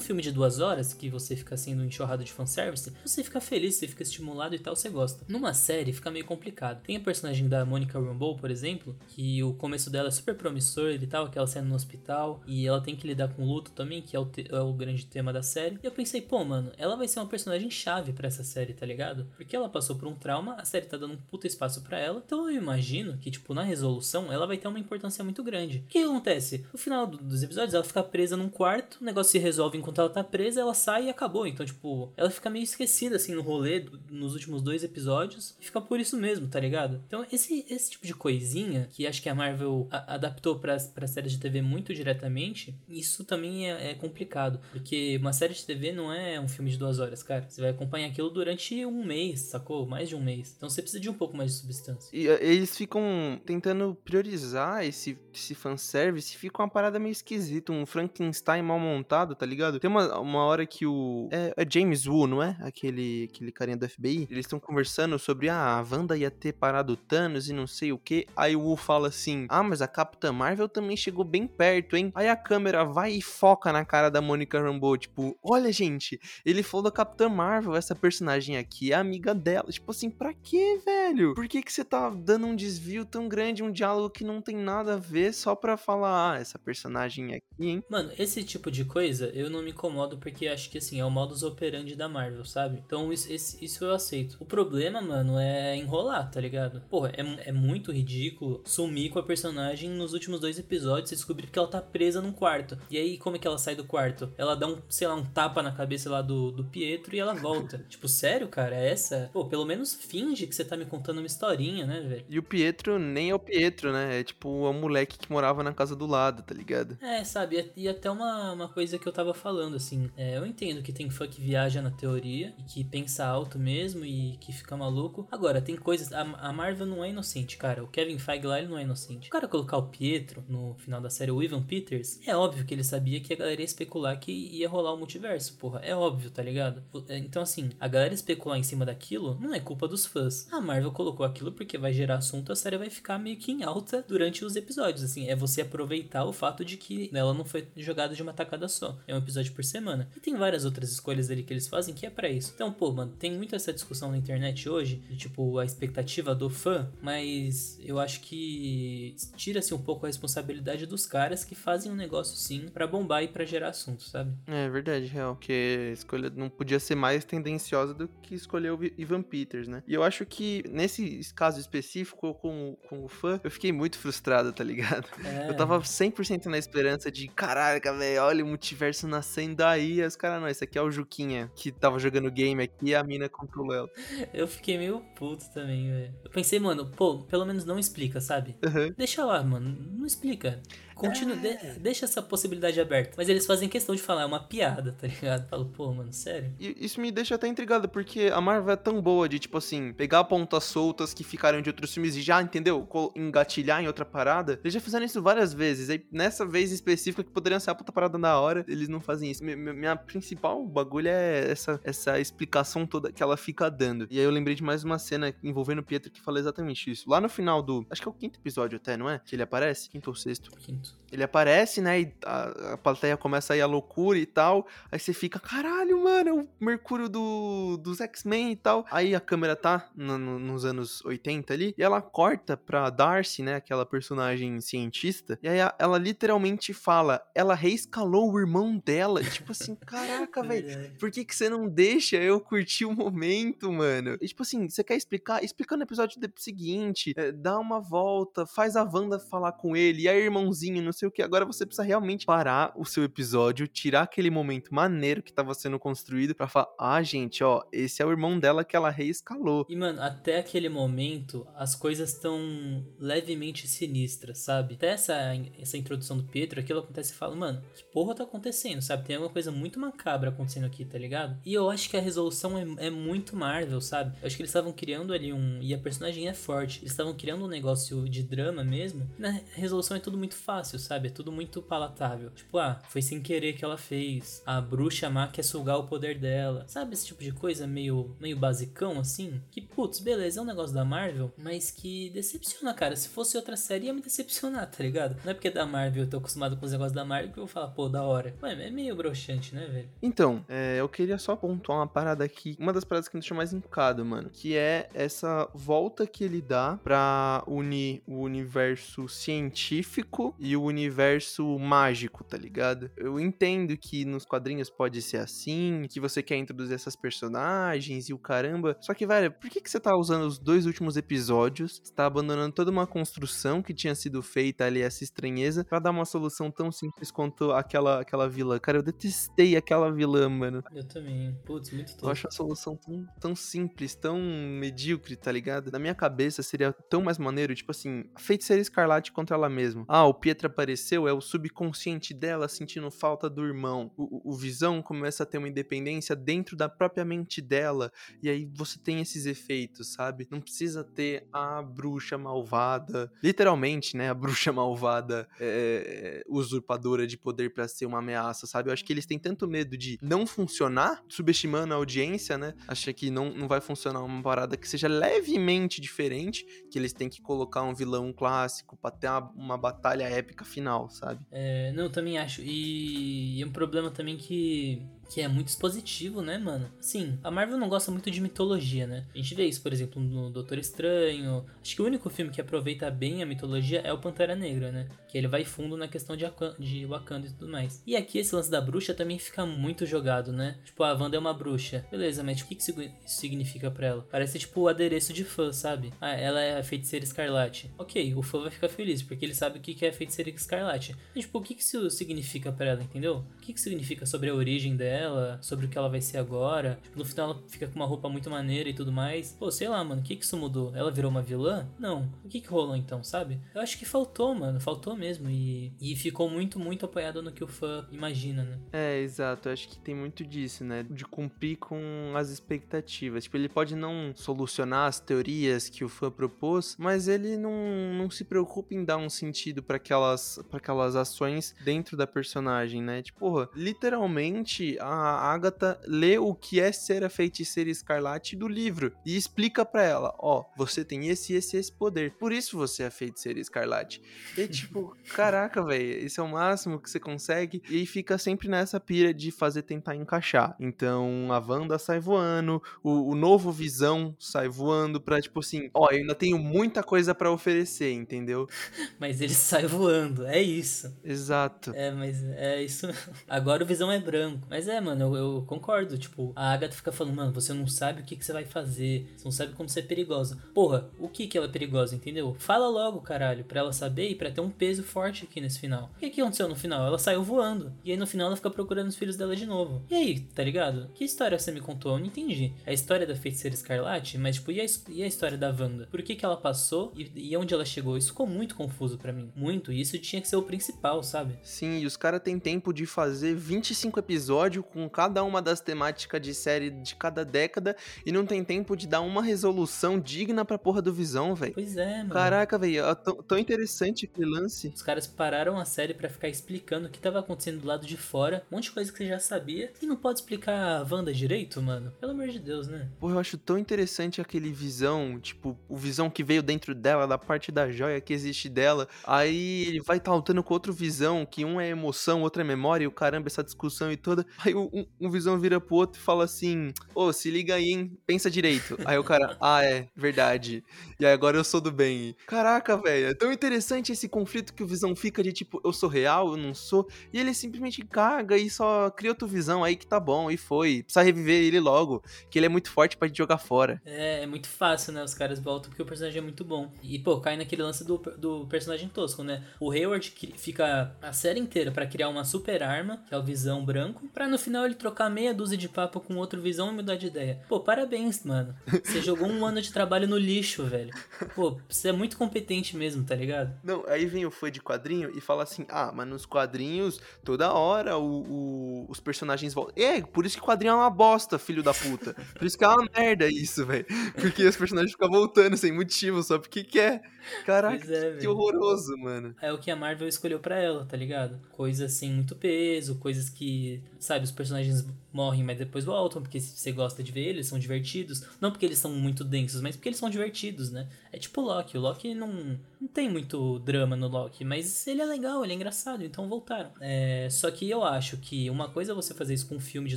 filme 0.00 0.22
de 0.22 0.32
duas 0.32 0.60
horas, 0.60 0.92
que 0.94 1.08
você 1.08 1.36
fica 1.36 1.56
sendo 1.56 1.84
enxurrado 1.84 2.24
de 2.24 2.32
fanservice, 2.32 2.92
você 3.04 3.22
fica 3.22 3.40
feliz, 3.40 3.76
você 3.76 3.86
fica 3.86 4.02
estimulado 4.02 4.54
e 4.54 4.58
tal, 4.58 4.74
você 4.74 4.88
gosta. 4.88 5.24
Numa 5.28 5.54
série 5.54 5.92
fica 5.92 6.10
meio 6.10 6.24
complicado. 6.24 6.82
Tem 6.82 6.96
a 6.96 7.00
personagem 7.00 7.48
da 7.48 7.64
Monica 7.64 7.98
Rambeau, 7.98 8.36
por 8.36 8.50
exemplo, 8.50 8.96
que 9.08 9.42
o 9.42 9.54
começo 9.54 9.90
dela 9.90 10.08
é 10.08 10.10
super 10.10 10.34
promissor 10.34 10.98
aquela 11.14 11.46
cena 11.46 11.68
no 11.68 11.74
hospital, 11.74 12.42
e 12.46 12.66
ela 12.66 12.80
tem 12.80 12.96
que 12.96 13.06
lidar 13.06 13.28
com 13.28 13.44
luto 13.44 13.70
também, 13.72 14.02
que 14.02 14.16
é 14.16 14.20
o, 14.20 14.28
é 14.50 14.60
o 14.60 14.72
grande 14.72 15.06
tema 15.06 15.32
da 15.32 15.42
série. 15.42 15.78
E 15.82 15.86
eu 15.86 15.92
pensei, 15.92 16.20
pô, 16.20 16.44
mano, 16.44 16.72
ela 16.76 16.96
vai 16.96 17.08
ser 17.08 17.20
uma 17.20 17.26
personagem 17.26 17.70
chave 17.70 18.12
para 18.12 18.28
essa 18.28 18.44
série, 18.44 18.72
tá 18.72 18.86
ligado? 18.86 19.26
Porque 19.36 19.54
ela 19.54 19.68
passou 19.68 19.96
por 19.96 20.08
um 20.08 20.14
trauma, 20.14 20.54
a 20.54 20.64
série 20.64 20.86
tá 20.86 20.96
dando 20.96 21.14
um 21.14 21.16
puta 21.16 21.46
espaço 21.46 21.82
para 21.82 21.98
ela, 21.98 22.22
então 22.24 22.50
eu 22.50 22.56
imagino 22.56 23.18
que, 23.18 23.30
tipo, 23.30 23.54
na 23.54 23.62
resolução, 23.62 24.32
ela 24.32 24.46
vai 24.46 24.56
ter 24.56 24.68
uma 24.68 24.78
importância 24.78 25.22
muito 25.24 25.42
grande. 25.42 25.78
O 25.78 25.88
que 25.88 25.98
acontece? 25.98 26.64
No 26.72 26.78
final 26.78 27.06
do, 27.06 27.18
dos 27.18 27.42
episódios, 27.42 27.74
ela 27.74 27.84
fica 27.84 28.02
presa 28.02 28.36
num 28.36 28.48
quarto, 28.48 28.98
o 29.00 29.04
negócio 29.04 29.32
se 29.32 29.38
resolve 29.38 29.78
enquanto 29.78 30.00
ela 30.00 30.10
tá 30.10 30.24
presa, 30.24 30.60
ela 30.60 30.74
sai 30.74 31.06
e 31.06 31.10
acabou. 31.10 31.46
Então, 31.46 31.64
tipo, 31.64 32.12
ela 32.16 32.30
fica 32.30 32.50
meio 32.50 32.62
esquecida, 32.64 33.16
assim, 33.16 33.34
no 33.34 33.42
rolê, 33.42 33.80
do, 33.80 34.00
nos 34.10 34.34
últimos 34.34 34.62
dois 34.62 34.84
episódios, 34.84 35.54
e 35.60 35.64
fica 35.64 35.80
por 35.80 36.00
isso 36.00 36.16
mesmo, 36.16 36.48
tá 36.48 36.60
ligado? 36.60 37.02
Então, 37.06 37.26
esse, 37.30 37.64
esse 37.68 37.90
tipo 37.90 38.06
de 38.06 38.14
coisinha, 38.14 38.88
que 38.90 39.06
acho 39.06 39.22
que 39.22 39.28
a 39.28 39.34
Marvel 39.34 39.86
a, 39.90 40.14
adaptou 40.14 40.58
pra, 40.58 40.76
pra 40.96 41.06
série 41.06 41.28
de 41.28 41.38
TV 41.38 41.60
muito 41.60 41.94
diretamente, 41.94 42.74
isso 42.88 43.22
também 43.22 43.70
é, 43.70 43.90
é 43.90 43.94
complicado. 43.94 44.58
Porque 44.72 45.18
uma 45.20 45.32
série 45.34 45.52
de 45.52 45.64
TV 45.64 45.92
não 45.92 46.10
é 46.10 46.40
um 46.40 46.48
filme 46.48 46.70
de 46.70 46.78
duas 46.78 46.98
horas, 46.98 47.22
cara. 47.22 47.44
Você 47.46 47.60
vai 47.60 47.70
acompanhar 47.70 48.08
aquilo 48.08 48.30
durante 48.30 48.84
um 48.86 49.04
mês, 49.04 49.40
sacou? 49.40 49.86
Mais 49.86 50.08
de 50.08 50.16
um 50.16 50.22
mês. 50.22 50.54
Então 50.56 50.70
você 50.70 50.80
precisa 50.80 51.00
de 51.00 51.10
um 51.10 51.14
pouco 51.14 51.36
mais 51.36 51.52
de 51.52 51.58
substância. 51.58 52.08
E 52.12 52.26
uh, 52.26 52.38
eles 52.40 52.74
ficam 52.74 53.04
tentando 53.44 53.94
priorizar 54.04 54.84
esse, 54.86 55.18
esse 55.34 55.54
fanservice, 55.54 56.36
fica 56.36 56.62
uma 56.62 56.68
parada 56.68 56.98
meio 56.98 57.12
esquisita. 57.12 57.72
Um 57.72 57.84
Frankenstein 57.84 58.62
mal 58.62 58.78
montado, 58.78 59.34
tá 59.34 59.44
ligado? 59.44 59.78
Tem 59.78 59.90
uma, 59.90 60.18
uma 60.18 60.44
hora 60.44 60.64
que 60.64 60.86
o. 60.86 61.28
É, 61.30 61.52
é 61.58 61.66
James 61.68 62.06
Wu, 62.06 62.26
não 62.26 62.42
é? 62.42 62.56
Aquele, 62.60 63.28
aquele 63.30 63.52
carinha 63.52 63.76
do 63.76 63.86
FBI. 63.86 64.26
Eles 64.30 64.46
estão 64.46 64.58
conversando 64.58 65.18
sobre 65.18 65.50
ah, 65.50 65.78
a 65.78 65.82
Wanda 65.82 66.16
ia 66.16 66.30
ter 66.30 66.54
parado 66.54 66.94
o 66.94 66.96
Thanos 66.96 67.50
e 67.50 67.52
não 67.52 67.66
sei 67.66 67.92
o 67.92 67.98
que. 67.98 68.26
Aí 68.34 68.56
o 68.56 68.62
Wu 68.62 68.76
fala 68.76 69.08
assim: 69.08 69.46
Ah, 69.50 69.62
mas 69.62 69.82
a 69.82 69.88
Capitã 69.88 70.32
Marvel 70.32 70.68
também 70.76 70.96
chegou 70.96 71.24
bem 71.24 71.46
perto, 71.46 71.96
hein? 71.96 72.12
Aí 72.14 72.28
a 72.28 72.36
câmera 72.36 72.84
vai 72.84 73.12
e 73.12 73.22
foca 73.22 73.72
na 73.72 73.82
cara 73.82 74.10
da 74.10 74.20
Monica 74.20 74.60
Rambeau, 74.60 74.98
tipo, 74.98 75.34
olha, 75.42 75.72
gente, 75.72 76.20
ele 76.44 76.62
falou 76.62 76.84
da 76.84 76.90
Capitã 76.90 77.30
Marvel, 77.30 77.74
essa 77.74 77.94
personagem 77.94 78.58
aqui 78.58 78.92
é 78.92 78.94
amiga 78.94 79.34
dela. 79.34 79.72
Tipo 79.72 79.90
assim, 79.90 80.10
pra 80.10 80.34
quê, 80.34 80.78
velho? 80.84 81.34
Por 81.34 81.48
que 81.48 81.62
que 81.62 81.72
você 81.72 81.82
tá 81.82 82.10
dando 82.10 82.46
um 82.46 82.54
desvio 82.54 83.06
tão 83.06 83.26
grande, 83.26 83.62
um 83.62 83.72
diálogo 83.72 84.10
que 84.10 84.22
não 84.22 84.42
tem 84.42 84.54
nada 84.54 84.94
a 84.94 84.98
ver 84.98 85.32
só 85.32 85.54
pra 85.54 85.78
falar, 85.78 86.34
ah, 86.34 86.38
essa 86.38 86.58
personagem 86.58 87.32
aqui, 87.32 87.44
hein? 87.58 87.82
Mano, 87.88 88.12
esse 88.18 88.44
tipo 88.44 88.70
de 88.70 88.84
coisa 88.84 89.30
eu 89.34 89.48
não 89.48 89.62
me 89.62 89.70
incomodo 89.70 90.18
porque 90.18 90.46
acho 90.46 90.68
que 90.68 90.76
assim, 90.76 91.00
é 91.00 91.04
o 91.04 91.10
modus 91.10 91.42
operandi 91.42 91.96
da 91.96 92.08
Marvel, 92.08 92.44
sabe? 92.44 92.82
Então 92.84 93.10
isso, 93.10 93.32
isso 93.32 93.84
eu 93.84 93.94
aceito. 93.94 94.36
O 94.38 94.44
problema, 94.44 95.00
mano, 95.00 95.38
é 95.38 95.74
enrolar, 95.74 96.30
tá 96.30 96.38
ligado? 96.38 96.82
Porra, 96.90 97.12
é, 97.16 97.48
é 97.48 97.52
muito 97.52 97.90
ridículo 97.90 98.62
sumir 98.66 99.08
com 99.10 99.18
a 99.18 99.22
personagem 99.22 99.88
nos 99.88 100.12
últimos 100.12 100.38
dois 100.38 100.58
episódios 100.58 100.65
e 100.66 101.14
descobrir 101.14 101.46
que 101.46 101.58
ela 101.58 101.68
tá 101.68 101.80
presa 101.80 102.20
num 102.20 102.32
quarto. 102.32 102.78
E 102.90 102.98
aí, 102.98 103.18
como 103.18 103.36
é 103.36 103.38
que 103.38 103.46
ela 103.46 103.58
sai 103.58 103.74
do 103.74 103.84
quarto? 103.84 104.32
Ela 104.36 104.54
dá 104.54 104.66
um, 104.66 104.78
sei 104.88 105.06
lá, 105.06 105.14
um 105.14 105.24
tapa 105.24 105.62
na 105.62 105.72
cabeça 105.72 106.10
lá 106.10 106.22
do, 106.22 106.50
do 106.50 106.64
Pietro 106.64 107.14
e 107.14 107.18
ela 107.18 107.34
volta. 107.34 107.84
tipo, 107.88 108.08
sério, 108.08 108.48
cara? 108.48 108.76
É 108.76 108.90
essa? 108.90 109.30
Pô, 109.32 109.44
pelo 109.46 109.64
menos 109.64 109.94
finge 109.94 110.46
que 110.46 110.54
você 110.54 110.64
tá 110.64 110.76
me 110.76 110.84
contando 110.84 111.18
uma 111.18 111.26
historinha, 111.26 111.86
né, 111.86 112.00
velho? 112.00 112.24
E 112.28 112.38
o 112.38 112.42
Pietro 112.42 112.98
nem 112.98 113.30
é 113.30 113.34
o 113.34 113.38
Pietro, 113.38 113.92
né? 113.92 114.20
É 114.20 114.24
tipo 114.24 114.48
o 114.48 114.72
moleque 114.72 115.18
que 115.18 115.30
morava 115.30 115.62
na 115.62 115.72
casa 115.72 115.94
do 115.94 116.06
lado, 116.06 116.42
tá 116.42 116.54
ligado? 116.54 116.98
É, 117.00 117.24
sabe? 117.24 117.70
E 117.76 117.88
até 117.88 118.10
uma, 118.10 118.52
uma 118.52 118.68
coisa 118.68 118.98
que 118.98 119.06
eu 119.06 119.12
tava 119.12 119.34
falando, 119.34 119.76
assim. 119.76 120.10
É, 120.16 120.36
eu 120.36 120.46
entendo 120.46 120.82
que 120.82 120.92
tem 120.92 121.10
fã 121.10 121.26
que 121.26 121.40
viaja 121.40 121.80
na 121.82 121.90
teoria 121.90 122.54
e 122.58 122.62
que 122.62 122.84
pensa 122.84 123.24
alto 123.24 123.58
mesmo 123.58 124.04
e 124.04 124.36
que 124.38 124.52
fica 124.52 124.76
maluco. 124.76 125.26
Agora, 125.30 125.60
tem 125.60 125.76
coisas. 125.76 126.12
A, 126.12 126.20
a 126.20 126.52
Marvel 126.52 126.86
não 126.86 127.04
é 127.04 127.10
inocente, 127.10 127.56
cara. 127.56 127.82
O 127.82 127.88
Kevin 127.88 128.18
Feige 128.18 128.46
lá, 128.46 128.58
ele 128.58 128.68
não 128.68 128.78
é 128.78 128.82
inocente. 128.82 129.28
O 129.28 129.30
cara 129.30 129.48
colocar 129.48 129.76
o 129.76 129.88
Pietro 129.88 130.44
no 130.48 130.55
final 130.78 131.00
da 131.00 131.10
série, 131.10 131.30
o 131.30 131.42
Ivan 131.42 131.62
Peters, 131.62 132.20
é 132.26 132.36
óbvio 132.36 132.64
que 132.64 132.74
ele 132.74 132.84
sabia 132.84 133.20
que 133.20 133.32
a 133.32 133.36
galera 133.36 133.60
ia 133.60 133.64
especular 133.64 134.18
que 134.18 134.32
ia 134.32 134.68
rolar 134.68 134.94
o 134.94 134.96
multiverso, 134.96 135.54
porra. 135.54 135.80
É 135.80 135.94
óbvio, 135.94 136.30
tá 136.30 136.42
ligado? 136.42 136.82
É, 137.08 137.18
então, 137.18 137.42
assim, 137.42 137.70
a 137.78 137.88
galera 137.88 138.14
especular 138.14 138.58
em 138.58 138.62
cima 138.62 138.84
daquilo 138.84 139.38
não 139.40 139.54
é 139.54 139.60
culpa 139.60 139.88
dos 139.88 140.06
fãs. 140.06 140.46
A 140.52 140.60
Marvel 140.60 140.92
colocou 140.92 141.24
aquilo 141.24 141.52
porque 141.52 141.78
vai 141.78 141.92
gerar 141.92 142.16
assunto, 142.16 142.52
a 142.52 142.56
série 142.56 142.78
vai 142.78 142.90
ficar 142.90 143.18
meio 143.18 143.36
que 143.36 143.52
em 143.52 143.62
alta 143.62 144.04
durante 144.06 144.44
os 144.44 144.56
episódios. 144.56 145.02
Assim, 145.02 145.28
é 145.28 145.36
você 145.36 145.62
aproveitar 145.62 146.24
o 146.24 146.32
fato 146.32 146.64
de 146.64 146.76
que 146.76 147.10
ela 147.12 147.34
não 147.34 147.44
foi 147.44 147.66
jogada 147.76 148.14
de 148.14 148.22
uma 148.22 148.32
tacada 148.32 148.68
só. 148.68 148.98
É 149.06 149.14
um 149.14 149.18
episódio 149.18 149.52
por 149.52 149.64
semana. 149.64 150.08
E 150.16 150.20
tem 150.20 150.36
várias 150.36 150.64
outras 150.64 150.90
escolhas 150.90 151.30
ali 151.30 151.42
que 151.42 151.52
eles 151.52 151.68
fazem 151.68 151.94
que 151.94 152.06
é 152.06 152.10
para 152.10 152.28
isso. 152.28 152.52
Então, 152.54 152.72
pô, 152.72 152.92
mano, 152.92 153.12
tem 153.18 153.32
muito 153.32 153.54
essa 153.54 153.72
discussão 153.72 154.10
na 154.10 154.18
internet 154.18 154.68
hoje, 154.68 154.96
de 155.08 155.16
tipo, 155.16 155.58
a 155.58 155.64
expectativa 155.64 156.34
do 156.34 156.48
fã, 156.48 156.88
mas 157.02 157.78
eu 157.82 157.98
acho 157.98 158.20
que 158.20 159.16
tira-se 159.36 159.74
um 159.74 159.78
pouco 159.78 160.06
a 160.06 160.08
responsabilidade 160.08 160.45
dos 160.86 161.06
caras 161.06 161.44
que 161.44 161.54
fazem 161.54 161.90
um 161.90 161.94
negócio 161.94 162.36
sim 162.36 162.66
para 162.68 162.86
bombar 162.86 163.22
e 163.22 163.28
para 163.28 163.44
gerar 163.44 163.68
assunto, 163.68 164.02
sabe? 164.02 164.32
É 164.46 164.68
verdade, 164.68 165.06
real. 165.06 165.34
Porque 165.34 165.88
a 165.90 165.92
escolha 165.92 166.30
não 166.30 166.48
podia 166.48 166.78
ser 166.78 166.94
mais 166.94 167.24
tendenciosa 167.24 167.94
do 167.94 168.08
que 168.08 168.34
escolher 168.34 168.72
o 168.72 168.78
Ivan 168.98 169.22
Peters, 169.22 169.68
né? 169.68 169.82
E 169.86 169.94
eu 169.94 170.02
acho 170.02 170.24
que 170.26 170.64
nesse 170.70 171.20
caso 171.34 171.60
específico, 171.60 172.34
com, 172.34 172.76
com 172.88 173.04
o 173.04 173.08
fã, 173.08 173.40
eu 173.42 173.50
fiquei 173.50 173.72
muito 173.72 173.98
frustrado, 173.98 174.52
tá 174.52 174.64
ligado? 174.64 175.06
É. 175.26 175.50
Eu 175.50 175.56
tava 175.56 175.78
100% 175.80 176.46
na 176.46 176.56
esperança 176.56 177.10
de, 177.10 177.26
caraca, 177.26 177.92
velho, 177.92 178.22
olha 178.22 178.44
o 178.44 178.46
multiverso 178.46 179.08
nascendo 179.08 179.64
aí. 179.64 180.00
As 180.00 180.14
caras, 180.14 180.40
não, 180.40 180.48
esse 180.48 180.62
aqui 180.62 180.78
é 180.78 180.82
o 180.82 180.90
Juquinha, 180.90 181.50
que 181.56 181.72
tava 181.72 181.98
jogando 181.98 182.30
game 182.30 182.62
aqui 182.62 182.90
e 182.90 182.94
a 182.94 183.02
mina 183.02 183.28
controlou 183.28 183.74
ela. 183.74 183.90
Eu 184.32 184.46
fiquei 184.46 184.78
meio 184.78 185.00
puto 185.16 185.50
também, 185.52 185.90
velho. 185.90 186.14
Eu 186.24 186.30
pensei, 186.30 186.60
mano, 186.60 186.86
pô, 186.86 187.24
pelo 187.24 187.44
menos 187.44 187.64
não 187.64 187.78
explica, 187.78 188.20
sabe? 188.20 188.56
Uhum. 188.64 188.92
Deixa 188.96 189.24
lá, 189.24 189.42
mano, 189.42 189.76
não 189.92 190.06
explica. 190.06 190.35
Ligado? 190.36 190.60
Continua, 190.96 191.36
é. 191.46 191.74
de, 191.74 191.78
deixa 191.78 192.06
essa 192.06 192.22
possibilidade 192.22 192.80
aberta. 192.80 193.14
Mas 193.18 193.28
eles 193.28 193.46
fazem 193.46 193.68
questão 193.68 193.94
de 193.94 194.00
falar, 194.00 194.22
é 194.22 194.26
uma 194.26 194.40
piada, 194.40 194.96
tá 194.98 195.06
ligado? 195.06 195.46
Falo, 195.46 195.66
pô, 195.66 195.92
mano, 195.92 196.12
sério? 196.12 196.54
E 196.58 196.74
isso 196.84 197.00
me 197.00 197.12
deixa 197.12 197.34
até 197.34 197.46
intrigado, 197.46 197.86
porque 197.86 198.30
a 198.32 198.40
Marvel 198.40 198.72
é 198.72 198.76
tão 198.76 199.00
boa 199.02 199.28
de, 199.28 199.38
tipo 199.38 199.58
assim, 199.58 199.92
pegar 199.92 200.24
pontas 200.24 200.64
soltas 200.64 201.12
que 201.12 201.22
ficaram 201.22 201.60
de 201.60 201.68
outros 201.68 201.92
filmes 201.92 202.16
e 202.16 202.22
já, 202.22 202.40
entendeu? 202.42 202.88
Engatilhar 203.14 203.82
em 203.82 203.86
outra 203.86 204.06
parada. 204.06 204.58
Eles 204.64 204.72
já 204.72 204.80
fizeram 204.80 205.04
isso 205.04 205.20
várias 205.20 205.52
vezes. 205.52 205.90
Aí, 205.90 206.04
nessa 206.10 206.46
vez 206.46 206.72
específica, 206.72 207.22
que 207.22 207.30
poderia 207.30 207.60
ser 207.60 207.70
a 207.70 207.74
puta 207.74 207.92
parada 207.92 208.16
na 208.16 208.40
hora, 208.40 208.64
eles 208.66 208.88
não 208.88 209.00
fazem 209.00 209.30
isso. 209.30 209.44
Minha, 209.44 209.74
minha 209.74 209.96
principal 209.96 210.66
bagulho 210.66 211.08
é 211.08 211.50
essa, 211.50 211.78
essa 211.84 212.18
explicação 212.18 212.86
toda 212.86 213.12
que 213.12 213.22
ela 213.22 213.36
fica 213.36 213.70
dando. 213.70 214.06
E 214.10 214.18
aí 214.18 214.24
eu 214.24 214.30
lembrei 214.30 214.54
de 214.54 214.62
mais 214.62 214.82
uma 214.82 214.98
cena 214.98 215.34
envolvendo 215.42 215.80
o 215.80 215.82
Pietro 215.82 216.10
que 216.10 216.20
fala 216.20 216.38
exatamente 216.38 216.90
isso. 216.90 217.08
Lá 217.08 217.20
no 217.20 217.28
final 217.28 217.62
do. 217.62 217.86
Acho 217.90 218.00
que 218.00 218.08
é 218.08 218.10
o 218.10 218.14
quinto 218.14 218.38
episódio 218.38 218.76
até, 218.76 218.96
não 218.96 219.10
é? 219.10 219.20
Que 219.24 219.34
ele 219.34 219.42
aparece? 219.42 219.90
Quinto 219.90 220.10
ou 220.10 220.16
sexto? 220.16 220.50
Quinto. 220.56 220.85
Ele 221.10 221.22
aparece, 221.22 221.80
né? 221.80 222.00
E 222.00 222.12
a, 222.24 222.72
a 222.72 222.76
plateia 222.76 223.16
começa 223.16 223.54
a 223.54 223.56
ir 223.56 223.60
à 223.60 223.66
loucura 223.66 224.18
e 224.18 224.26
tal. 224.26 224.66
Aí 224.90 224.98
você 224.98 225.12
fica, 225.12 225.38
caralho, 225.38 226.02
mano, 226.02 226.28
é 226.28 226.32
o 226.32 226.48
Mercúrio 226.60 227.08
do, 227.08 227.76
dos 227.76 228.00
X-Men 228.00 228.52
e 228.52 228.56
tal. 228.56 228.84
Aí 228.90 229.14
a 229.14 229.20
câmera 229.20 229.54
tá 229.54 229.88
no, 229.94 230.18
no, 230.18 230.38
nos 230.38 230.64
anos 230.64 231.04
80 231.04 231.54
ali. 231.54 231.74
E 231.78 231.82
ela 231.82 232.02
corta 232.02 232.56
pra 232.56 232.90
Darcy, 232.90 233.42
né? 233.42 233.54
Aquela 233.54 233.86
personagem 233.86 234.60
cientista. 234.60 235.38
E 235.42 235.48
aí 235.48 235.60
a, 235.60 235.74
ela 235.78 235.98
literalmente 235.98 236.74
fala: 236.74 237.22
ela 237.34 237.54
reescalou 237.54 238.32
o 238.32 238.38
irmão 238.38 238.76
dela. 238.84 239.22
E, 239.22 239.30
tipo 239.30 239.52
assim, 239.52 239.76
caraca, 239.86 240.42
velho. 240.42 240.92
Por 240.98 241.10
que, 241.10 241.24
que 241.24 241.34
você 241.34 241.48
não 241.48 241.68
deixa 241.68 242.16
eu 242.16 242.40
curtir 242.40 242.84
o 242.84 242.92
momento, 242.92 243.72
mano? 243.72 244.16
E 244.20 244.26
tipo 244.26 244.42
assim, 244.42 244.68
você 244.68 244.82
quer 244.82 244.96
explicar? 244.96 245.42
Explica 245.42 245.76
no 245.76 245.84
episódio 245.84 246.20
seguinte. 246.36 247.14
É, 247.16 247.30
dá 247.30 247.58
uma 247.58 247.80
volta, 247.80 248.44
faz 248.44 248.76
a 248.76 248.82
Wanda 248.82 249.18
falar 249.18 249.52
com 249.52 249.76
ele. 249.76 250.02
E 250.02 250.08
aí, 250.08 250.28
irmãozinho, 250.76 250.82
não 250.82 250.92
sei 250.92 251.08
o 251.08 251.10
que. 251.10 251.22
Agora 251.22 251.44
você 251.44 251.64
precisa 251.64 251.86
realmente 251.86 252.26
parar 252.26 252.72
o 252.76 252.84
seu 252.84 253.04
episódio, 253.04 253.66
tirar 253.66 254.02
aquele 254.02 254.30
momento 254.30 254.74
maneiro 254.74 255.22
que 255.22 255.32
tava 255.32 255.54
sendo 255.54 255.78
construído 255.78 256.34
para 256.34 256.48
falar: 256.48 256.68
ah, 256.78 257.02
gente, 257.02 257.42
ó, 257.42 257.62
esse 257.72 258.02
é 258.02 258.06
o 258.06 258.10
irmão 258.10 258.38
dela 258.38 258.64
que 258.64 258.76
ela 258.76 258.90
reescalou. 258.90 259.66
E, 259.68 259.76
mano, 259.76 260.00
até 260.02 260.38
aquele 260.38 260.68
momento, 260.68 261.46
as 261.56 261.74
coisas 261.74 262.12
estão 262.12 262.84
levemente 262.98 263.66
sinistras, 263.66 264.38
sabe? 264.38 264.74
Até 264.74 264.88
essa, 264.88 265.14
essa 265.58 265.76
introdução 265.76 266.16
do 266.16 266.24
Pedro, 266.24 266.60
aquilo 266.60 266.80
acontece 266.80 267.12
e 267.12 267.16
fala, 267.16 267.34
mano, 267.34 267.62
que 267.74 267.84
porra 267.84 268.14
tá 268.14 268.24
acontecendo, 268.24 268.82
sabe? 268.82 269.04
Tem 269.04 269.16
alguma 269.16 269.32
coisa 269.32 269.50
muito 269.50 269.78
macabra 269.78 270.30
acontecendo 270.30 270.66
aqui, 270.66 270.84
tá 270.84 270.98
ligado? 270.98 271.38
E 271.44 271.54
eu 271.54 271.70
acho 271.70 271.88
que 271.88 271.96
a 271.96 272.00
resolução 272.00 272.58
é, 272.58 272.86
é 272.86 272.90
muito 272.90 273.36
Marvel, 273.36 273.80
sabe? 273.80 274.16
Eu 274.20 274.26
acho 274.26 274.36
que 274.36 274.42
eles 274.42 274.50
estavam 274.50 274.72
criando 274.72 275.12
ali 275.12 275.32
um. 275.32 275.58
E 275.60 275.74
a 275.74 275.78
personagem 275.78 276.28
é 276.28 276.34
forte. 276.34 276.80
Eles 276.80 276.92
estavam 276.92 277.14
criando 277.14 277.44
um 277.44 277.48
negócio 277.48 278.08
de 278.08 278.22
drama 278.22 278.64
mesmo. 278.64 279.08
Na 279.18 279.40
resolução 279.54 279.96
é 279.96 280.00
tudo 280.00 280.18
muito 280.18 280.34
fácil, 280.34 280.65
sabe? 280.78 281.08
É 281.08 281.10
tudo 281.10 281.30
muito 281.32 281.62
palatável. 281.62 282.30
Tipo, 282.30 282.58
ah, 282.58 282.80
foi 282.88 283.02
sem 283.02 283.20
querer 283.20 283.52
que 283.54 283.64
ela 283.64 283.76
fez. 283.76 284.42
A 284.46 284.60
bruxa 284.60 285.08
má 285.08 285.28
quer 285.28 285.42
sugar 285.42 285.78
o 285.78 285.86
poder 285.86 286.18
dela. 286.18 286.64
Sabe 286.68 286.94
esse 286.94 287.06
tipo 287.06 287.22
de 287.22 287.32
coisa 287.32 287.66
meio, 287.66 288.16
meio 288.20 288.36
basicão 288.36 288.98
assim? 288.98 289.40
Que, 289.50 289.60
putz, 289.60 290.00
beleza, 290.00 290.40
é 290.40 290.42
um 290.42 290.46
negócio 290.46 290.74
da 290.74 290.84
Marvel, 290.84 291.32
mas 291.36 291.70
que 291.70 292.10
decepciona, 292.10 292.74
cara. 292.74 292.96
Se 292.96 293.08
fosse 293.08 293.36
outra 293.36 293.56
série, 293.56 293.86
ia 293.86 293.94
me 293.94 294.00
decepcionar, 294.00 294.70
tá 294.70 294.82
ligado? 294.82 295.16
Não 295.24 295.30
é 295.30 295.34
porque 295.34 295.48
é 295.48 295.50
da 295.50 295.66
Marvel, 295.66 296.04
eu 296.04 296.10
tô 296.10 296.18
acostumado 296.18 296.56
com 296.56 296.66
os 296.66 296.72
negócios 296.72 296.94
da 296.94 297.04
Marvel 297.04 297.32
que 297.32 297.38
eu 297.38 297.44
vou 297.44 297.52
falar, 297.52 297.68
pô, 297.68 297.88
da 297.88 298.02
hora. 298.02 298.34
Mano, 298.40 298.62
é 298.62 298.70
meio 298.70 298.94
broxante, 298.96 299.54
né, 299.54 299.66
velho? 299.66 299.88
Então, 300.02 300.44
é, 300.48 300.80
eu 300.80 300.88
queria 300.88 301.18
só 301.18 301.36
pontuar 301.36 301.78
uma 301.78 301.86
parada 301.86 302.24
aqui. 302.24 302.56
Uma 302.58 302.72
das 302.72 302.84
paradas 302.84 303.08
que 303.08 303.16
me 303.16 303.20
deixa 303.20 303.34
mais 303.34 303.52
encucado, 303.52 304.04
mano. 304.04 304.30
Que 304.32 304.56
é 304.56 304.88
essa 304.94 305.48
volta 305.54 306.06
que 306.06 306.24
ele 306.24 306.40
dá 306.40 306.78
pra 306.82 307.42
unir 307.46 308.02
o 308.06 308.20
universo 308.20 309.08
científico 309.08 310.34
e 310.38 310.55
o 310.56 310.62
universo 310.62 311.58
mágico, 311.58 312.24
tá 312.24 312.36
ligado? 312.36 312.90
Eu 312.96 313.20
entendo 313.20 313.76
que 313.76 314.04
nos 314.04 314.24
quadrinhos 314.24 314.70
pode 314.70 315.00
ser 315.02 315.18
assim, 315.18 315.86
que 315.90 316.00
você 316.00 316.22
quer 316.22 316.36
introduzir 316.36 316.74
essas 316.74 316.96
personagens 316.96 318.08
e 318.08 318.14
o 318.14 318.18
caramba. 318.18 318.76
Só 318.80 318.94
que, 318.94 319.06
velho, 319.06 319.32
por 319.32 319.50
que, 319.50 319.60
que 319.60 319.70
você 319.70 319.80
tá 319.80 319.96
usando 319.96 320.26
os 320.26 320.38
dois 320.38 320.66
últimos 320.66 320.96
episódios? 320.96 321.80
Você 321.82 321.92
tá 321.92 322.06
abandonando 322.06 322.54
toda 322.54 322.70
uma 322.70 322.86
construção 322.86 323.62
que 323.62 323.74
tinha 323.74 323.94
sido 323.94 324.22
feita 324.22 324.64
ali, 324.64 324.80
essa 324.80 325.04
estranheza, 325.04 325.64
para 325.64 325.78
dar 325.78 325.90
uma 325.90 326.04
solução 326.04 326.50
tão 326.50 326.70
simples 326.72 327.10
quanto 327.10 327.52
aquela, 327.52 328.00
aquela 328.00 328.28
vilã. 328.28 328.58
Cara, 328.58 328.78
eu 328.78 328.82
detestei 328.82 329.56
aquela 329.56 329.92
vilã, 329.92 330.28
mano. 330.28 330.62
Eu 330.74 330.86
também. 330.86 331.36
Putz, 331.44 331.70
muito 331.70 331.92
top. 331.92 332.04
Eu 332.04 332.10
acho 332.10 332.28
a 332.28 332.30
solução 332.30 332.76
tão, 332.76 333.06
tão 333.20 333.36
simples, 333.36 333.94
tão 333.94 334.18
medíocre, 334.18 335.16
tá 335.16 335.30
ligado? 335.30 335.70
Na 335.70 335.78
minha 335.78 335.94
cabeça 335.94 336.42
seria 336.42 336.72
tão 336.72 337.02
mais 337.02 337.18
maneiro, 337.18 337.54
tipo 337.54 337.70
assim, 337.70 338.04
feiticeira 338.18 338.62
escarlate 338.62 339.12
contra 339.12 339.36
ela 339.36 339.48
mesma. 339.48 339.84
Ah, 339.88 340.04
o 340.04 340.14
Pietro 340.14 340.45
apareceu, 340.46 341.06
é 341.06 341.12
o 341.12 341.20
subconsciente 341.20 342.14
dela 342.14 342.48
sentindo 342.48 342.90
falta 342.90 343.28
do 343.28 343.44
irmão. 343.44 343.90
O, 343.96 344.32
o 344.32 344.36
Visão 344.36 344.80
começa 344.82 345.22
a 345.22 345.26
ter 345.26 345.38
uma 345.38 345.48
independência 345.48 346.14
dentro 346.16 346.56
da 346.56 346.68
própria 346.68 347.04
mente 347.04 347.40
dela, 347.40 347.92
e 348.22 348.28
aí 348.28 348.48
você 348.54 348.78
tem 348.78 349.00
esses 349.00 349.26
efeitos, 349.26 349.92
sabe? 349.92 350.26
Não 350.30 350.40
precisa 350.40 350.82
ter 350.84 351.26
a 351.32 351.62
bruxa 351.62 352.16
malvada, 352.16 353.12
literalmente, 353.22 353.96
né? 353.96 354.10
A 354.10 354.14
bruxa 354.14 354.52
malvada 354.52 355.28
é, 355.40 356.22
usurpadora 356.28 357.06
de 357.06 357.16
poder 357.16 357.52
para 357.52 357.68
ser 357.68 357.86
uma 357.86 357.98
ameaça, 357.98 358.46
sabe? 358.46 358.68
Eu 358.68 358.72
acho 358.72 358.84
que 358.84 358.92
eles 358.92 359.06
têm 359.06 359.18
tanto 359.18 359.48
medo 359.48 359.76
de 359.76 359.98
não 360.02 360.26
funcionar, 360.26 361.02
subestimando 361.08 361.74
a 361.74 361.76
audiência, 361.76 362.38
né? 362.38 362.54
Acha 362.66 362.92
que 362.92 363.10
não, 363.10 363.30
não 363.30 363.48
vai 363.48 363.60
funcionar 363.60 364.02
uma 364.02 364.22
parada 364.22 364.56
que 364.56 364.68
seja 364.68 364.88
levemente 364.88 365.80
diferente, 365.80 366.44
que 366.70 366.78
eles 366.78 366.92
têm 366.92 367.08
que 367.08 367.20
colocar 367.20 367.62
um 367.62 367.74
vilão 367.74 368.12
clássico 368.12 368.76
pra 368.76 368.90
ter 368.90 369.08
uma, 369.08 369.30
uma 369.36 369.58
batalha 369.58 370.04
épica 370.04 370.35
final, 370.44 370.88
sabe? 370.90 371.20
É, 371.30 371.72
não, 371.72 371.90
também 371.90 372.18
acho. 372.18 372.42
E 372.42 373.40
é 373.40 373.46
um 373.46 373.52
problema 373.52 373.90
também 373.90 374.16
que 374.16 374.82
que 375.08 375.20
é 375.20 375.28
muito 375.28 375.48
expositivo, 375.48 376.22
né, 376.22 376.38
mano? 376.38 376.70
Sim, 376.80 377.18
a 377.22 377.30
Marvel 377.30 377.58
não 377.58 377.68
gosta 377.68 377.90
muito 377.90 378.10
de 378.10 378.20
mitologia, 378.20 378.86
né? 378.86 379.04
A 379.14 379.18
gente 379.18 379.34
vê 379.34 379.46
isso, 379.46 379.62
por 379.62 379.72
exemplo, 379.72 380.02
no 380.02 380.30
Doutor 380.30 380.58
Estranho. 380.58 381.44
Acho 381.62 381.76
que 381.76 381.82
o 381.82 381.86
único 381.86 382.10
filme 382.10 382.30
que 382.30 382.40
aproveita 382.40 382.90
bem 382.90 383.22
a 383.22 383.26
mitologia 383.26 383.80
é 383.80 383.92
o 383.92 383.98
Pantera 383.98 384.34
Negra, 384.34 384.72
né? 384.72 384.88
Que 385.08 385.16
ele 385.16 385.28
vai 385.28 385.44
fundo 385.44 385.76
na 385.76 385.88
questão 385.88 386.16
de, 386.16 386.24
de 386.58 386.84
Wakanda 386.86 387.26
e 387.26 387.30
tudo 387.30 387.48
mais. 387.48 387.82
E 387.86 387.96
aqui 387.96 388.18
esse 388.18 388.34
lance 388.34 388.50
da 388.50 388.60
bruxa 388.60 388.94
também 388.94 389.18
fica 389.18 389.46
muito 389.46 389.86
jogado, 389.86 390.32
né? 390.32 390.58
Tipo, 390.64 390.82
a 390.82 390.92
Wanda 390.92 391.16
é 391.16 391.18
uma 391.20 391.32
bruxa. 391.34 391.86
Beleza, 391.90 392.22
mas 392.22 392.40
o 392.40 392.46
que, 392.46 392.54
que 392.54 392.62
isso 392.62 392.74
significa 393.06 393.70
pra 393.70 393.86
ela? 393.86 394.06
Parece 394.10 394.38
tipo 394.38 394.60
o 394.60 394.68
adereço 394.68 395.12
de 395.12 395.24
fã, 395.24 395.52
sabe? 395.52 395.92
Ah, 396.00 396.14
ela 396.14 396.40
é 396.40 396.58
a 396.58 396.64
feiticeira 396.64 397.04
escarlate. 397.04 397.70
Ok, 397.78 398.14
o 398.14 398.22
fã 398.22 398.40
vai 398.40 398.50
ficar 398.50 398.68
feliz, 398.68 399.02
porque 399.02 399.24
ele 399.24 399.34
sabe 399.34 399.58
o 399.58 399.62
que 399.62 399.84
é 399.84 399.88
a 399.88 399.92
feiticeira 399.92 400.30
escarlate. 400.30 400.96
Mas, 401.14 401.24
tipo, 401.24 401.38
o 401.38 401.42
que, 401.42 401.54
que 401.54 401.62
isso 401.62 401.88
significa 401.90 402.50
pra 402.50 402.66
ela, 402.66 402.82
entendeu? 402.82 403.24
O 403.36 403.40
que, 403.40 403.52
que 403.52 403.60
significa 403.60 404.04
sobre 404.04 404.28
a 404.30 404.34
origem 404.34 404.76
dela? 404.76 404.95
Dela, 404.96 405.38
sobre 405.42 405.66
o 405.66 405.68
que 405.68 405.76
ela 405.76 405.88
vai 405.88 406.00
ser 406.00 406.18
agora. 406.18 406.78
Tipo, 406.82 406.98
no 406.98 407.04
final 407.04 407.30
ela 407.30 407.42
fica 407.48 407.66
com 407.66 407.76
uma 407.76 407.86
roupa 407.86 408.08
muito 408.08 408.30
maneira 408.30 408.68
e 408.68 408.74
tudo 408.74 408.90
mais. 408.90 409.32
Pô, 409.32 409.50
sei 409.50 409.68
lá, 409.68 409.82
mano, 409.84 410.00
o 410.00 410.04
que 410.04 410.16
que 410.16 410.24
isso 410.24 410.36
mudou? 410.36 410.74
Ela 410.74 410.90
virou 410.90 411.10
uma 411.10 411.22
vilã? 411.22 411.68
Não. 411.78 412.10
O 412.24 412.28
que 412.28 412.40
que 412.40 412.48
rolou 412.48 412.76
então, 412.76 413.04
sabe? 413.04 413.38
Eu 413.54 413.60
acho 413.60 413.78
que 413.78 413.84
faltou, 413.84 414.34
mano, 414.34 414.60
faltou 414.60 414.96
mesmo. 414.96 415.28
E, 415.28 415.72
e 415.80 415.94
ficou 415.96 416.28
muito, 416.30 416.58
muito 416.58 416.86
apoiado 416.86 417.22
no 417.22 417.32
que 417.32 417.44
o 417.44 417.46
fã 417.46 417.86
imagina, 417.92 418.42
né? 418.42 418.58
É, 418.72 419.00
exato. 419.00 419.48
Eu 419.48 419.52
acho 419.52 419.68
que 419.68 419.78
tem 419.78 419.94
muito 419.94 420.24
disso, 420.24 420.64
né? 420.64 420.84
De 420.88 421.04
cumprir 421.04 421.56
com 421.56 422.12
as 422.16 422.30
expectativas. 422.30 423.24
Tipo, 423.24 423.36
ele 423.36 423.48
pode 423.48 423.76
não 423.76 424.12
solucionar 424.14 424.88
as 424.88 424.98
teorias 424.98 425.68
que 425.68 425.84
o 425.84 425.88
fã 425.88 426.10
propôs, 426.10 426.76
mas 426.78 427.08
ele 427.08 427.36
não, 427.36 427.52
não 427.94 428.10
se 428.10 428.24
preocupa 428.24 428.74
em 428.74 428.84
dar 428.84 428.96
um 428.96 429.10
sentido 429.10 429.62
para 429.62 429.76
aquelas, 429.76 430.38
aquelas 430.52 430.96
ações 430.96 431.54
dentro 431.64 431.96
da 431.96 432.06
personagem, 432.06 432.82
né? 432.82 433.02
Tipo, 433.02 433.18
porra, 433.18 433.48
literalmente 433.54 434.78
a 434.86 435.32
Agatha 435.32 435.78
lê 435.86 436.18
o 436.18 436.34
que 436.34 436.60
é 436.60 436.70
ser 436.72 437.04
a 437.04 437.10
feiticeira 437.10 437.70
escarlate 437.70 438.36
do 438.36 438.46
livro 438.46 438.92
e 439.04 439.16
explica 439.16 439.64
para 439.64 439.82
ela: 439.82 440.14
ó, 440.18 440.40
oh, 440.40 440.44
você 440.56 440.84
tem 440.84 441.08
esse, 441.08 441.34
esse, 441.34 441.56
esse 441.56 441.72
poder. 441.72 442.12
Por 442.12 442.32
isso 442.32 442.56
você 442.56 442.84
é 442.84 442.86
a 442.86 442.90
feiticeira 442.90 443.40
escarlate. 443.40 444.00
E 444.36 444.46
tipo, 444.48 444.96
caraca, 445.14 445.62
velho, 445.62 446.04
isso 446.04 446.20
é 446.20 446.24
o 446.24 446.28
máximo 446.28 446.80
que 446.80 446.88
você 446.88 447.00
consegue. 447.00 447.62
E 447.68 447.86
fica 447.86 448.18
sempre 448.18 448.48
nessa 448.48 448.78
pira 448.78 449.12
de 449.12 449.30
fazer 449.30 449.62
tentar 449.62 449.96
encaixar. 449.96 450.56
Então 450.60 451.28
a 451.32 451.38
Wanda 451.38 451.78
sai 451.78 451.98
voando, 451.98 452.62
o, 452.82 453.10
o 453.10 453.14
novo 453.14 453.50
Visão 453.50 454.14
sai 454.18 454.48
voando 454.48 455.00
pra, 455.00 455.20
tipo 455.20 455.40
assim, 455.40 455.70
ó, 455.74 455.86
oh, 455.86 455.90
eu 455.90 455.98
ainda 455.98 456.14
tenho 456.14 456.38
muita 456.38 456.82
coisa 456.82 457.14
para 457.14 457.30
oferecer, 457.30 457.92
entendeu? 457.92 458.46
Mas 458.98 459.20
ele 459.20 459.34
sai 459.34 459.66
voando, 459.66 460.26
é 460.26 460.40
isso. 460.40 460.94
Exato. 461.04 461.72
É, 461.74 461.90
mas 461.90 462.22
é 462.24 462.62
isso. 462.62 462.88
Agora 463.28 463.62
o 463.62 463.66
Visão 463.66 463.90
é 463.90 463.98
branco. 463.98 464.46
Mas 464.48 464.68
é 464.68 464.75
é, 464.76 464.80
mano, 464.80 465.16
eu, 465.16 465.16
eu, 465.16 465.44
concordo. 465.46 465.96
Tipo, 465.98 466.32
a 466.36 466.52
Agatha 466.52 466.74
fica 466.74 466.92
falando, 466.92 467.14
mano, 467.14 467.32
você 467.32 467.52
não 467.52 467.66
sabe 467.66 468.02
o 468.02 468.04
que, 468.04 468.16
que 468.16 468.24
você 468.24 468.32
vai 468.32 468.44
fazer, 468.44 469.10
você 469.16 469.24
não 469.24 469.32
sabe 469.32 469.54
como 469.54 469.68
você 469.68 469.80
é 469.80 469.82
perigosa. 469.82 470.38
Porra, 470.54 470.88
o 470.98 471.08
que 471.08 471.26
que 471.26 471.36
ela 471.36 471.46
é 471.46 471.50
perigosa, 471.50 471.94
entendeu? 471.94 472.36
Fala 472.38 472.68
logo, 472.68 473.00
caralho, 473.00 473.44
pra 473.44 473.60
ela 473.60 473.72
saber 473.72 474.10
e 474.10 474.14
pra 474.14 474.30
ter 474.30 474.40
um 474.40 474.50
peso 474.50 474.82
forte 474.82 475.24
aqui 475.24 475.40
nesse 475.40 475.58
final. 475.58 475.90
O 475.96 475.98
que 475.98 476.10
que 476.10 476.20
aconteceu 476.20 476.48
no 476.48 476.54
final? 476.54 476.86
Ela 476.86 476.98
saiu 476.98 477.22
voando. 477.22 477.72
E 477.82 477.90
aí 477.90 477.96
no 477.96 478.06
final 478.06 478.28
ela 478.28 478.36
fica 478.36 478.50
procurando 478.50 478.88
os 478.88 478.96
filhos 478.96 479.16
dela 479.16 479.34
de 479.34 479.46
novo. 479.46 479.82
E 479.90 479.94
aí, 479.94 480.20
tá 480.20 480.44
ligado? 480.44 480.90
Que 480.94 481.04
história 481.04 481.38
você 481.38 481.50
me 481.50 481.60
contou? 481.60 481.92
Eu 481.92 481.98
não 481.98 482.06
entendi. 482.06 482.52
A 482.66 482.72
história 482.72 483.06
da 483.06 483.16
feiticeira 483.16 483.54
escarlate, 483.54 484.18
mas 484.18 484.36
tipo, 484.36 484.52
e 484.52 484.60
a, 484.60 484.66
e 484.88 485.02
a 485.02 485.06
história 485.06 485.38
da 485.38 485.48
Wanda? 485.48 485.88
Por 485.90 486.02
que 486.02 486.14
que 486.14 486.24
ela 486.24 486.36
passou 486.36 486.92
e, 486.94 487.10
e 487.14 487.36
onde 487.36 487.54
ela 487.54 487.64
chegou? 487.64 487.96
Isso 487.96 488.08
ficou 488.08 488.26
muito 488.26 488.54
confuso 488.54 488.98
para 488.98 489.12
mim. 489.12 489.30
Muito. 489.34 489.72
E 489.72 489.80
isso 489.80 489.98
tinha 489.98 490.20
que 490.20 490.28
ser 490.28 490.36
o 490.36 490.42
principal, 490.42 491.02
sabe? 491.02 491.38
Sim, 491.42 491.78
e 491.78 491.86
os 491.86 491.96
caras 491.96 492.22
têm 492.22 492.38
tempo 492.38 492.72
de 492.72 492.84
fazer 492.84 493.34
25 493.34 493.98
episódios 493.98 494.64
com 494.72 494.88
cada 494.88 495.22
uma 495.24 495.40
das 495.40 495.60
temáticas 495.60 496.20
de 496.20 496.34
série 496.34 496.70
de 496.70 496.94
cada 496.94 497.24
década 497.24 497.76
e 498.04 498.12
não 498.12 498.26
tem 498.26 498.44
tempo 498.44 498.76
de 498.76 498.86
dar 498.86 499.00
uma 499.00 499.22
resolução 499.22 499.98
digna 499.98 500.44
pra 500.44 500.58
porra 500.58 500.82
do 500.82 500.92
Visão, 500.92 501.34
velho. 501.34 501.54
Pois 501.54 501.76
é, 501.76 501.98
mano. 501.98 502.10
Caraca, 502.10 502.58
velho, 502.58 502.94
tão, 502.96 503.16
tão 503.22 503.38
interessante 503.38 504.06
aquele 504.06 504.28
lance. 504.28 504.72
Os 504.74 504.82
caras 504.82 505.06
pararam 505.06 505.58
a 505.58 505.64
série 505.64 505.94
para 505.94 506.08
ficar 506.08 506.28
explicando 506.28 506.86
o 506.86 506.90
que 506.90 506.98
tava 506.98 507.18
acontecendo 507.18 507.60
do 507.60 507.66
lado 507.66 507.86
de 507.86 507.96
fora, 507.96 508.44
um 508.50 508.56
monte 508.56 508.64
de 508.64 508.72
coisa 508.72 508.90
que 508.90 508.98
você 508.98 509.06
já 509.06 509.18
sabia, 509.18 509.72
e 509.80 509.86
não 509.86 509.96
pode 509.96 510.20
explicar 510.20 510.80
a 510.80 510.86
Wanda 510.88 511.12
direito, 511.12 511.60
mano? 511.62 511.92
Pelo 512.00 512.12
amor 512.12 512.28
de 512.28 512.38
Deus, 512.38 512.68
né? 512.68 512.88
Porra, 512.98 513.14
eu 513.14 513.18
acho 513.18 513.38
tão 513.38 513.58
interessante 513.58 514.20
aquele 514.20 514.52
Visão, 514.52 515.18
tipo, 515.20 515.58
o 515.68 515.76
Visão 515.76 516.08
que 516.08 516.24
veio 516.24 516.42
dentro 516.42 516.74
dela, 516.74 517.06
da 517.06 517.18
parte 517.18 517.52
da 517.52 517.70
joia 517.70 518.00
que 518.00 518.12
existe 518.12 518.48
dela. 518.48 518.88
Aí 519.04 519.64
ele 519.66 519.80
vai 519.80 520.00
tá 520.00 520.14
lutando 520.14 520.42
com 520.42 520.54
outro 520.54 520.72
Visão, 520.72 521.26
que 521.26 521.44
um 521.44 521.60
é 521.60 521.68
emoção, 521.68 522.22
outro 522.22 522.40
é 522.40 522.44
memória, 522.44 522.84
e 522.84 522.86
o 522.86 522.92
caramba, 522.92 523.28
essa 523.28 523.42
discussão 523.42 523.90
e 523.90 523.96
toda. 523.96 524.26
Aí 524.38 524.54
um, 524.56 524.86
um 525.00 525.10
Visão 525.10 525.38
vira 525.38 525.60
pro 525.60 525.76
outro 525.76 526.00
e 526.00 526.04
fala 526.04 526.24
assim: 526.24 526.72
Ô, 526.94 527.06
oh, 527.06 527.12
se 527.12 527.30
liga 527.30 527.54
aí, 527.54 527.70
hein? 527.70 527.98
Pensa 528.06 528.30
direito. 528.30 528.78
Aí 528.84 528.98
o 528.98 529.04
cara, 529.04 529.36
ah, 529.40 529.64
é, 529.64 529.88
verdade. 529.94 530.64
E 530.98 531.06
aí 531.06 531.12
agora 531.12 531.36
eu 531.36 531.44
sou 531.44 531.60
do 531.60 531.70
bem. 531.70 532.16
Caraca, 532.26 532.76
velho, 532.76 533.08
é 533.08 533.14
tão 533.14 533.32
interessante 533.32 533.92
esse 533.92 534.08
conflito 534.08 534.54
que 534.54 534.62
o 534.62 534.66
Visão 534.66 534.94
fica 534.94 535.22
de 535.22 535.32
tipo, 535.32 535.60
eu 535.64 535.72
sou 535.72 535.88
real, 535.88 536.32
eu 536.32 536.36
não 536.36 536.54
sou. 536.54 536.88
E 537.12 537.18
ele 537.18 537.34
simplesmente 537.34 537.84
caga 537.84 538.36
e 538.36 538.48
só 538.50 538.90
cria 538.90 539.10
outra 539.10 539.26
visão 539.26 539.62
aí 539.62 539.76
que 539.76 539.86
tá 539.86 540.00
bom, 540.00 540.30
e 540.30 540.36
foi. 540.36 540.82
Precisa 540.82 541.02
reviver 541.02 541.42
ele 541.42 541.60
logo, 541.60 542.02
que 542.30 542.38
ele 542.38 542.46
é 542.46 542.48
muito 542.48 542.70
forte 542.70 542.96
pra 542.96 543.08
gente 543.08 543.18
jogar 543.18 543.38
fora. 543.38 543.80
É, 543.84 544.22
é 544.22 544.26
muito 544.26 544.48
fácil, 544.48 544.92
né? 544.92 545.02
Os 545.02 545.14
caras 545.14 545.38
voltam 545.38 545.70
porque 545.70 545.82
o 545.82 545.86
personagem 545.86 546.18
é 546.18 546.22
muito 546.22 546.44
bom. 546.44 546.72
E, 546.82 546.98
pô, 546.98 547.20
cai 547.20 547.36
naquele 547.36 547.62
lance 547.62 547.84
do, 547.84 547.98
do 548.18 548.46
personagem 548.46 548.88
tosco, 548.88 549.22
né? 549.22 549.44
O 549.60 549.70
Hayward 549.70 550.12
fica 550.36 550.96
a 551.02 551.12
série 551.12 551.40
inteira 551.40 551.70
para 551.70 551.86
criar 551.86 552.08
uma 552.08 552.24
super 552.24 552.62
arma, 552.62 553.02
que 553.06 553.14
é 553.14 553.18
o 553.18 553.22
Visão 553.22 553.64
Branco, 553.64 554.08
pra 554.12 554.28
no 554.28 554.38
final 554.46 554.64
ele 554.64 554.74
trocar 554.74 555.10
meia 555.10 555.34
dúzia 555.34 555.58
de 555.58 555.68
papo 555.68 556.00
com 556.00 556.16
outro 556.16 556.40
Visão 556.40 556.70
e 556.70 556.74
mudar 556.74 556.96
de 556.96 557.08
ideia. 557.08 557.40
Pô, 557.48 557.60
parabéns, 557.60 558.24
mano. 558.24 558.54
Você 558.84 559.02
jogou 559.02 559.26
um 559.28 559.44
ano 559.44 559.60
de 559.60 559.72
trabalho 559.72 560.06
no 560.06 560.16
lixo, 560.16 560.64
velho. 560.64 560.94
Pô, 561.34 561.60
você 561.68 561.88
é 561.88 561.92
muito 561.92 562.16
competente 562.16 562.76
mesmo, 562.76 563.04
tá 563.04 563.14
ligado? 563.14 563.52
Não, 563.64 563.84
aí 563.88 564.06
vem 564.06 564.24
o 564.24 564.30
fã 564.30 564.50
de 564.50 564.60
quadrinho 564.60 565.10
e 565.16 565.20
fala 565.20 565.42
assim: 565.42 565.66
ah, 565.68 565.90
mas 565.92 566.06
nos 566.06 566.24
quadrinhos, 566.24 567.00
toda 567.24 567.52
hora 567.52 567.98
o, 567.98 568.22
o, 568.22 568.86
os 568.88 569.00
personagens 569.00 569.52
voltam. 569.52 569.74
É, 569.76 570.00
por 570.00 570.24
isso 570.24 570.38
que 570.38 570.44
quadrinho 570.44 570.72
é 570.72 570.74
uma 570.76 570.90
bosta, 570.90 571.38
filho 571.38 571.62
da 571.62 571.74
puta. 571.74 572.14
Por 572.38 572.46
isso 572.46 572.56
que 572.56 572.64
é 572.64 572.68
uma 572.68 572.88
merda 572.96 573.26
isso, 573.26 573.66
velho. 573.66 573.86
Porque 574.14 574.44
os 574.44 574.56
personagens 574.56 574.92
ficam 574.92 575.10
voltando 575.10 575.56
sem 575.56 575.72
motivo, 575.72 576.22
só 576.22 576.38
porque 576.38 576.62
quer. 576.62 577.02
Caraca, 577.44 577.92
é, 577.92 578.16
que 578.18 578.28
horroroso, 578.28 578.96
mano. 578.98 579.34
É 579.40 579.52
o 579.52 579.58
que 579.58 579.70
a 579.70 579.76
Marvel 579.76 580.06
escolheu 580.06 580.38
para 580.38 580.56
ela, 580.56 580.84
tá 580.84 580.96
ligado? 580.96 581.40
Coisas 581.50 581.92
sem 581.92 582.12
muito 582.12 582.36
peso, 582.36 582.98
coisas 582.98 583.28
que, 583.28 583.82
sabe, 583.98 584.25
os 584.26 584.32
personagens 584.32 584.86
morrem, 585.12 585.42
mas 585.42 585.58
depois 585.58 585.84
voltam, 585.84 586.20
porque 586.20 586.38
você 586.40 586.70
gosta 586.72 587.02
de 587.02 587.10
ver 587.10 587.28
eles, 587.28 587.46
são 587.46 587.58
divertidos. 587.58 588.22
Não 588.40 588.50
porque 588.50 588.66
eles 588.66 588.78
são 588.78 588.92
muito 588.92 589.24
densos, 589.24 589.60
mas 589.60 589.76
porque 589.76 589.88
eles 589.88 589.98
são 589.98 590.10
divertidos, 590.10 590.70
né? 590.70 590.88
É 591.12 591.18
tipo 591.18 591.40
o 591.40 591.44
Loki. 591.44 591.78
O 591.78 591.80
Loki 591.80 592.14
não, 592.14 592.58
não 592.80 592.88
tem 592.88 593.08
muito 593.08 593.58
drama 593.60 593.96
no 593.96 594.08
Loki, 594.08 594.44
mas 594.44 594.86
ele 594.86 595.00
é 595.00 595.06
legal, 595.06 595.42
ele 595.42 595.52
é 595.52 595.56
engraçado, 595.56 596.04
então 596.04 596.28
voltaram. 596.28 596.70
É, 596.80 597.28
só 597.30 597.50
que 597.50 597.68
eu 597.68 597.82
acho 597.82 598.18
que 598.18 598.50
uma 598.50 598.68
coisa 598.68 598.92
é 598.92 598.94
você 598.94 599.14
fazer 599.14 599.34
isso 599.34 599.46
com 599.46 599.56
um 599.56 599.60
filme 599.60 599.88
de 599.88 599.96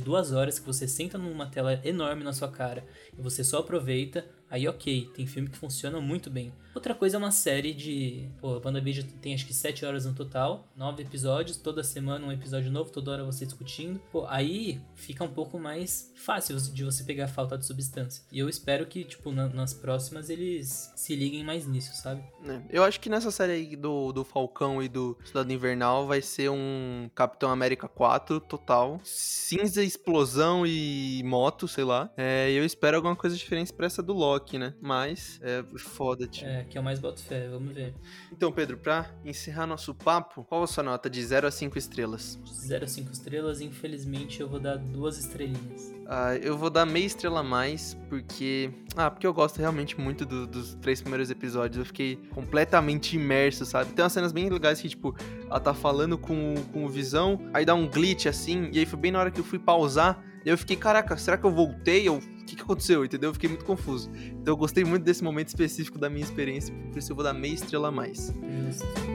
duas 0.00 0.32
horas, 0.32 0.58
que 0.58 0.66
você 0.66 0.88
senta 0.88 1.18
numa 1.18 1.46
tela 1.46 1.80
enorme 1.84 2.24
na 2.24 2.32
sua 2.32 2.48
cara 2.48 2.84
e 3.16 3.20
você 3.20 3.44
só 3.44 3.58
aproveita 3.58 4.24
Aí 4.50 4.66
ok, 4.66 5.08
tem 5.14 5.26
filme 5.26 5.48
que 5.48 5.56
funciona 5.56 6.00
muito 6.00 6.28
bem. 6.28 6.52
Outra 6.74 6.94
coisa 6.94 7.16
é 7.16 7.18
uma 7.18 7.30
série 7.30 7.72
de. 7.72 8.28
Pô, 8.40 8.60
WandaVision 8.64 9.06
tem 9.20 9.34
acho 9.34 9.46
que 9.46 9.54
7 9.54 9.84
horas 9.84 10.06
no 10.06 10.14
total, 10.14 10.68
9 10.76 11.02
episódios, 11.02 11.56
toda 11.56 11.82
semana 11.82 12.26
um 12.26 12.32
episódio 12.32 12.70
novo, 12.70 12.90
toda 12.90 13.10
hora 13.12 13.24
você 13.24 13.44
discutindo. 13.44 14.00
Pô, 14.12 14.26
aí 14.28 14.80
fica 14.94 15.24
um 15.24 15.28
pouco 15.28 15.58
mais 15.58 16.12
fácil 16.16 16.56
de 16.56 16.84
você 16.84 17.02
pegar 17.04 17.28
falta 17.28 17.58
de 17.58 17.66
substância. 17.66 18.22
E 18.30 18.38
eu 18.38 18.48
espero 18.48 18.86
que, 18.86 19.04
tipo, 19.04 19.32
na, 19.32 19.48
nas 19.48 19.74
próximas 19.74 20.30
eles 20.30 20.92
se 20.94 21.16
liguem 21.16 21.42
mais 21.42 21.66
nisso, 21.66 21.94
sabe? 21.94 22.22
É, 22.44 22.60
eu 22.70 22.84
acho 22.84 23.00
que 23.00 23.08
nessa 23.08 23.30
série 23.30 23.52
aí 23.52 23.76
do, 23.76 24.12
do 24.12 24.24
Falcão 24.24 24.82
e 24.82 24.88
do 24.88 25.16
Cidade 25.24 25.52
Invernal 25.52 26.06
vai 26.06 26.22
ser 26.22 26.50
um 26.50 27.10
Capitão 27.14 27.50
América 27.50 27.88
4 27.88 28.40
total. 28.40 29.00
Cinza, 29.02 29.82
explosão 29.82 30.64
e 30.64 31.20
moto, 31.24 31.66
sei 31.66 31.84
lá. 31.84 32.10
É, 32.16 32.50
eu 32.52 32.64
espero 32.64 32.96
alguma 32.96 33.16
coisa 33.16 33.36
diferente 33.36 33.72
pra 33.72 33.86
essa 33.86 34.02
do 34.02 34.12
Loki 34.12 34.39
Loki, 34.40 34.58
né? 34.58 34.74
Mas 34.80 35.38
é 35.42 35.62
foda, 35.76 36.26
tio. 36.26 36.46
É, 36.46 36.64
que 36.64 36.76
é 36.76 36.80
o 36.80 36.84
mais 36.84 36.98
boto 36.98 37.22
fé, 37.22 37.48
vamos 37.48 37.74
ver. 37.74 37.94
Então, 38.32 38.50
Pedro, 38.50 38.78
pra 38.78 39.06
encerrar 39.24 39.66
nosso 39.66 39.94
papo, 39.94 40.42
qual 40.44 40.62
a 40.62 40.66
sua 40.66 40.82
nota 40.82 41.08
de 41.08 41.22
0 41.22 41.46
a 41.46 41.50
5 41.50 41.76
estrelas? 41.78 42.38
0 42.46 42.84
a 42.84 42.88
5 42.88 43.12
estrelas, 43.12 43.60
infelizmente 43.60 44.40
eu 44.40 44.48
vou 44.48 44.58
dar 44.58 44.76
duas 44.76 45.18
estrelinhas. 45.18 45.92
Ah, 46.06 46.34
eu 46.36 46.56
vou 46.56 46.70
dar 46.70 46.86
meia 46.86 47.04
estrela 47.04 47.40
a 47.40 47.42
mais, 47.42 47.94
porque. 48.08 48.70
Ah, 48.96 49.10
porque 49.10 49.26
eu 49.26 49.32
gosto 49.32 49.58
realmente 49.58 50.00
muito 50.00 50.24
do, 50.24 50.46
dos 50.46 50.74
três 50.76 51.00
primeiros 51.00 51.30
episódios. 51.30 51.78
Eu 51.78 51.84
fiquei 51.84 52.16
completamente 52.34 53.14
imerso, 53.14 53.64
sabe? 53.64 53.92
Tem 53.92 54.02
umas 54.02 54.12
cenas 54.12 54.32
bem 54.32 54.48
legais 54.48 54.80
que, 54.80 54.88
tipo, 54.88 55.14
ela 55.46 55.60
tá 55.60 55.74
falando 55.74 56.18
com, 56.18 56.54
com 56.72 56.84
o 56.84 56.88
Visão, 56.88 57.38
aí 57.52 57.64
dá 57.64 57.74
um 57.74 57.88
glitch 57.88 58.26
assim, 58.26 58.70
e 58.72 58.78
aí 58.78 58.86
foi 58.86 58.98
bem 58.98 59.12
na 59.12 59.20
hora 59.20 59.30
que 59.30 59.38
eu 59.38 59.44
fui 59.44 59.58
pausar. 59.58 60.29
Eu 60.44 60.56
fiquei, 60.56 60.76
caraca, 60.76 61.16
será 61.16 61.36
que 61.36 61.44
eu 61.44 61.50
voltei? 61.50 62.08
Eu 62.08 62.20
que, 62.50 62.56
que 62.56 62.62
aconteceu, 62.62 63.04
entendeu? 63.04 63.30
Eu 63.30 63.34
fiquei 63.34 63.48
muito 63.48 63.64
confuso. 63.64 64.10
Então 64.26 64.52
eu 64.52 64.56
gostei 64.56 64.84
muito 64.84 65.04
desse 65.04 65.22
momento 65.22 65.48
específico 65.48 65.98
da 65.98 66.10
minha 66.10 66.24
experiência, 66.24 66.74
por 66.90 66.98
isso 66.98 67.12
eu 67.12 67.16
vou 67.16 67.24
dar 67.24 67.32
meia 67.32 67.54
estrela 67.54 67.88
a 67.88 67.92
mais. 67.92 68.32
Justo. 68.66 69.09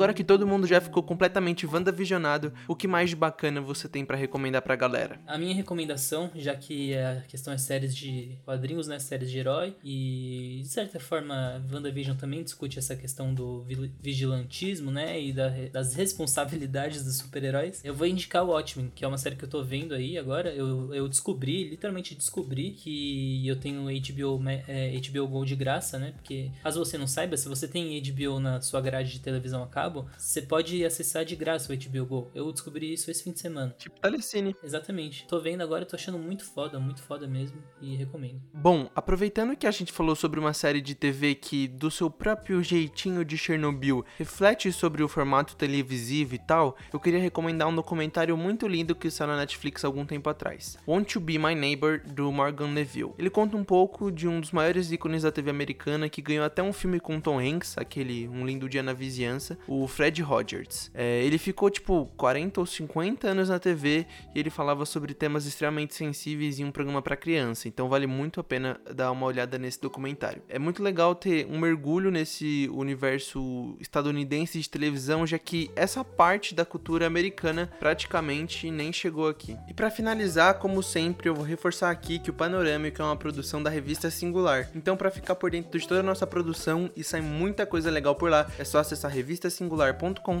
Agora 0.00 0.14
que 0.14 0.24
todo 0.24 0.46
mundo 0.46 0.66
já 0.66 0.80
ficou 0.80 1.02
completamente 1.02 1.66
WandaVisionado, 1.66 2.54
o 2.66 2.74
que 2.74 2.88
mais 2.88 3.10
de 3.10 3.16
bacana 3.16 3.60
você 3.60 3.86
tem 3.86 4.02
para 4.02 4.16
recomendar 4.16 4.62
pra 4.62 4.74
galera? 4.74 5.20
A 5.26 5.36
minha 5.36 5.54
recomendação, 5.54 6.30
já 6.34 6.54
que 6.56 6.96
a 6.96 7.22
questão 7.28 7.52
é 7.52 7.58
séries 7.58 7.94
de 7.94 8.38
quadrinhos, 8.46 8.88
né, 8.88 8.98
séries 8.98 9.30
de 9.30 9.38
herói, 9.38 9.76
e 9.84 10.60
de 10.62 10.68
certa 10.68 10.98
forma 10.98 11.62
WandaVision 11.70 12.16
também 12.16 12.42
discute 12.42 12.78
essa 12.78 12.96
questão 12.96 13.34
do 13.34 13.62
vigilantismo, 14.00 14.90
né, 14.90 15.20
e 15.20 15.34
da, 15.34 15.50
das 15.70 15.92
responsabilidades 15.92 17.04
dos 17.04 17.18
super-heróis, 17.18 17.84
eu 17.84 17.94
vou 17.94 18.06
indicar 18.06 18.42
o 18.42 18.52
Watchmen, 18.52 18.90
que 18.94 19.04
é 19.04 19.08
uma 19.08 19.18
série 19.18 19.36
que 19.36 19.44
eu 19.44 19.50
tô 19.50 19.62
vendo 19.62 19.92
aí 19.92 20.16
agora, 20.16 20.48
eu, 20.48 20.94
eu 20.94 21.06
descobri, 21.08 21.68
literalmente 21.68 22.14
descobri 22.14 22.70
que 22.70 23.46
eu 23.46 23.56
tenho 23.56 23.82
HBO, 23.82 24.42
é, 24.66 24.98
HBO 24.98 25.28
Go 25.28 25.44
de 25.44 25.56
graça, 25.56 25.98
né, 25.98 26.12
porque 26.12 26.50
caso 26.62 26.82
você 26.82 26.96
não 26.96 27.06
saiba, 27.06 27.36
se 27.36 27.46
você 27.46 27.68
tem 27.68 28.00
HBO 28.00 28.40
na 28.40 28.62
sua 28.62 28.80
grade 28.80 29.12
de 29.12 29.20
televisão 29.20 29.62
a 29.62 29.66
cabo, 29.66 29.89
cabo, 29.90 30.06
você 30.16 30.40
pode 30.40 30.84
acessar 30.84 31.24
de 31.24 31.34
graça 31.34 31.72
o 31.72 31.76
HBO 31.76 32.06
Go. 32.06 32.30
Eu 32.34 32.50
descobri 32.52 32.92
isso 32.92 33.10
esse 33.10 33.24
fim 33.24 33.32
de 33.32 33.40
semana. 33.40 33.74
Tipo 33.76 34.00
Telecine. 34.00 34.54
Exatamente. 34.62 35.26
Tô 35.26 35.40
vendo 35.40 35.62
agora, 35.62 35.84
tô 35.84 35.96
achando 35.96 36.18
muito 36.18 36.44
foda, 36.44 36.78
muito 36.78 37.02
foda 37.02 37.26
mesmo 37.26 37.60
e 37.80 37.96
recomendo. 37.96 38.40
Bom, 38.54 38.88
aproveitando 38.94 39.56
que 39.56 39.66
a 39.66 39.70
gente 39.70 39.92
falou 39.92 40.14
sobre 40.14 40.38
uma 40.38 40.52
série 40.52 40.80
de 40.80 40.94
TV 40.94 41.34
que, 41.34 41.66
do 41.66 41.90
seu 41.90 42.08
próprio 42.08 42.62
jeitinho 42.62 43.24
de 43.24 43.36
Chernobyl, 43.36 44.04
reflete 44.16 44.72
sobre 44.72 45.02
o 45.02 45.08
formato 45.08 45.56
televisivo 45.56 46.34
e 46.34 46.38
tal, 46.38 46.76
eu 46.92 47.00
queria 47.00 47.20
recomendar 47.20 47.68
um 47.68 47.74
documentário 47.74 48.36
muito 48.36 48.68
lindo 48.68 48.94
que 48.94 49.10
saiu 49.10 49.28
na 49.28 49.36
Netflix 49.36 49.84
há 49.84 49.88
algum 49.88 50.06
tempo 50.06 50.30
atrás. 50.30 50.78
Want 50.86 51.12
to 51.12 51.20
Be 51.20 51.38
My 51.38 51.54
Neighbor, 51.54 52.00
do 52.06 52.30
Morgan 52.30 52.68
Neville. 52.68 53.12
Ele 53.18 53.30
conta 53.30 53.56
um 53.56 53.64
pouco 53.64 54.12
de 54.12 54.28
um 54.28 54.40
dos 54.40 54.52
maiores 54.52 54.92
ícones 54.92 55.22
da 55.22 55.32
TV 55.32 55.50
americana 55.50 56.08
que 56.08 56.22
ganhou 56.22 56.44
até 56.44 56.62
um 56.62 56.72
filme 56.72 57.00
com 57.00 57.20
Tom 57.20 57.40
Hanks, 57.40 57.76
aquele 57.76 58.28
Um 58.28 58.46
Lindo 58.46 58.68
Dia 58.68 58.82
na 58.82 58.92
Vizinhança, 58.92 59.58
o 59.66 59.79
o 59.82 59.88
Fred 59.88 60.20
Rogers. 60.22 60.90
É, 60.94 61.22
ele 61.24 61.38
ficou 61.38 61.70
tipo 61.70 62.06
40 62.16 62.60
ou 62.60 62.66
50 62.66 63.28
anos 63.28 63.48
na 63.48 63.58
TV 63.58 64.06
e 64.34 64.38
ele 64.38 64.50
falava 64.50 64.84
sobre 64.84 65.14
temas 65.14 65.46
extremamente 65.46 65.94
sensíveis 65.94 66.58
em 66.58 66.64
um 66.64 66.70
programa 66.70 67.00
para 67.00 67.16
criança, 67.16 67.68
então 67.68 67.88
vale 67.88 68.06
muito 68.06 68.40
a 68.40 68.44
pena 68.44 68.80
dar 68.94 69.10
uma 69.10 69.26
olhada 69.26 69.58
nesse 69.58 69.80
documentário. 69.80 70.42
É 70.48 70.58
muito 70.58 70.82
legal 70.82 71.14
ter 71.14 71.46
um 71.46 71.58
mergulho 71.58 72.10
nesse 72.10 72.68
universo 72.72 73.76
estadunidense 73.80 74.60
de 74.60 74.68
televisão, 74.68 75.26
já 75.26 75.38
que 75.38 75.70
essa 75.74 76.04
parte 76.04 76.54
da 76.54 76.64
cultura 76.64 77.06
americana 77.06 77.70
praticamente 77.78 78.70
nem 78.70 78.92
chegou 78.92 79.28
aqui. 79.28 79.56
E 79.68 79.74
para 79.74 79.90
finalizar, 79.90 80.58
como 80.58 80.82
sempre, 80.82 81.28
eu 81.28 81.34
vou 81.34 81.44
reforçar 81.44 81.90
aqui 81.90 82.18
que 82.18 82.30
o 82.30 82.34
Panorâmico 82.34 83.00
é 83.00 83.04
uma 83.04 83.16
produção 83.16 83.62
da 83.62 83.70
revista 83.70 84.10
Singular. 84.10 84.68
Então, 84.74 84.96
para 84.96 85.10
ficar 85.10 85.34
por 85.34 85.50
dentro 85.50 85.78
de 85.78 85.86
toda 85.86 86.00
a 86.00 86.02
nossa 86.02 86.26
produção 86.26 86.90
e 86.96 87.02
sair 87.02 87.22
muita 87.22 87.66
coisa 87.66 87.90
legal 87.90 88.14
por 88.14 88.30
lá, 88.30 88.50
é 88.58 88.64
só 88.64 88.78
acessar 88.78 89.10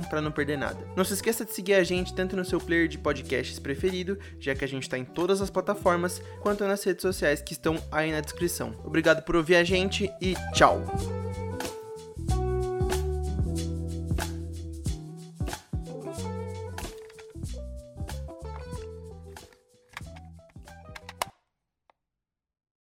para 0.08 0.20
não 0.20 0.30
perder 0.30 0.58
nada. 0.58 0.78
Não 0.96 1.04
se 1.04 1.14
esqueça 1.14 1.44
de 1.44 1.52
seguir 1.52 1.74
a 1.74 1.84
gente 1.84 2.14
tanto 2.14 2.36
no 2.36 2.44
seu 2.44 2.60
player 2.60 2.88
de 2.88 2.98
podcasts 2.98 3.58
preferido, 3.58 4.18
já 4.38 4.54
que 4.54 4.64
a 4.64 4.68
gente 4.68 4.82
está 4.82 4.98
em 4.98 5.04
todas 5.04 5.40
as 5.40 5.50
plataformas, 5.50 6.22
quanto 6.40 6.64
nas 6.64 6.82
redes 6.84 7.02
sociais 7.02 7.42
que 7.42 7.52
estão 7.52 7.76
aí 7.90 8.12
na 8.12 8.20
descrição. 8.20 8.74
Obrigado 8.84 9.22
por 9.22 9.36
ouvir 9.36 9.56
a 9.56 9.64
gente 9.64 10.10
e 10.20 10.34
tchau! 10.52 10.84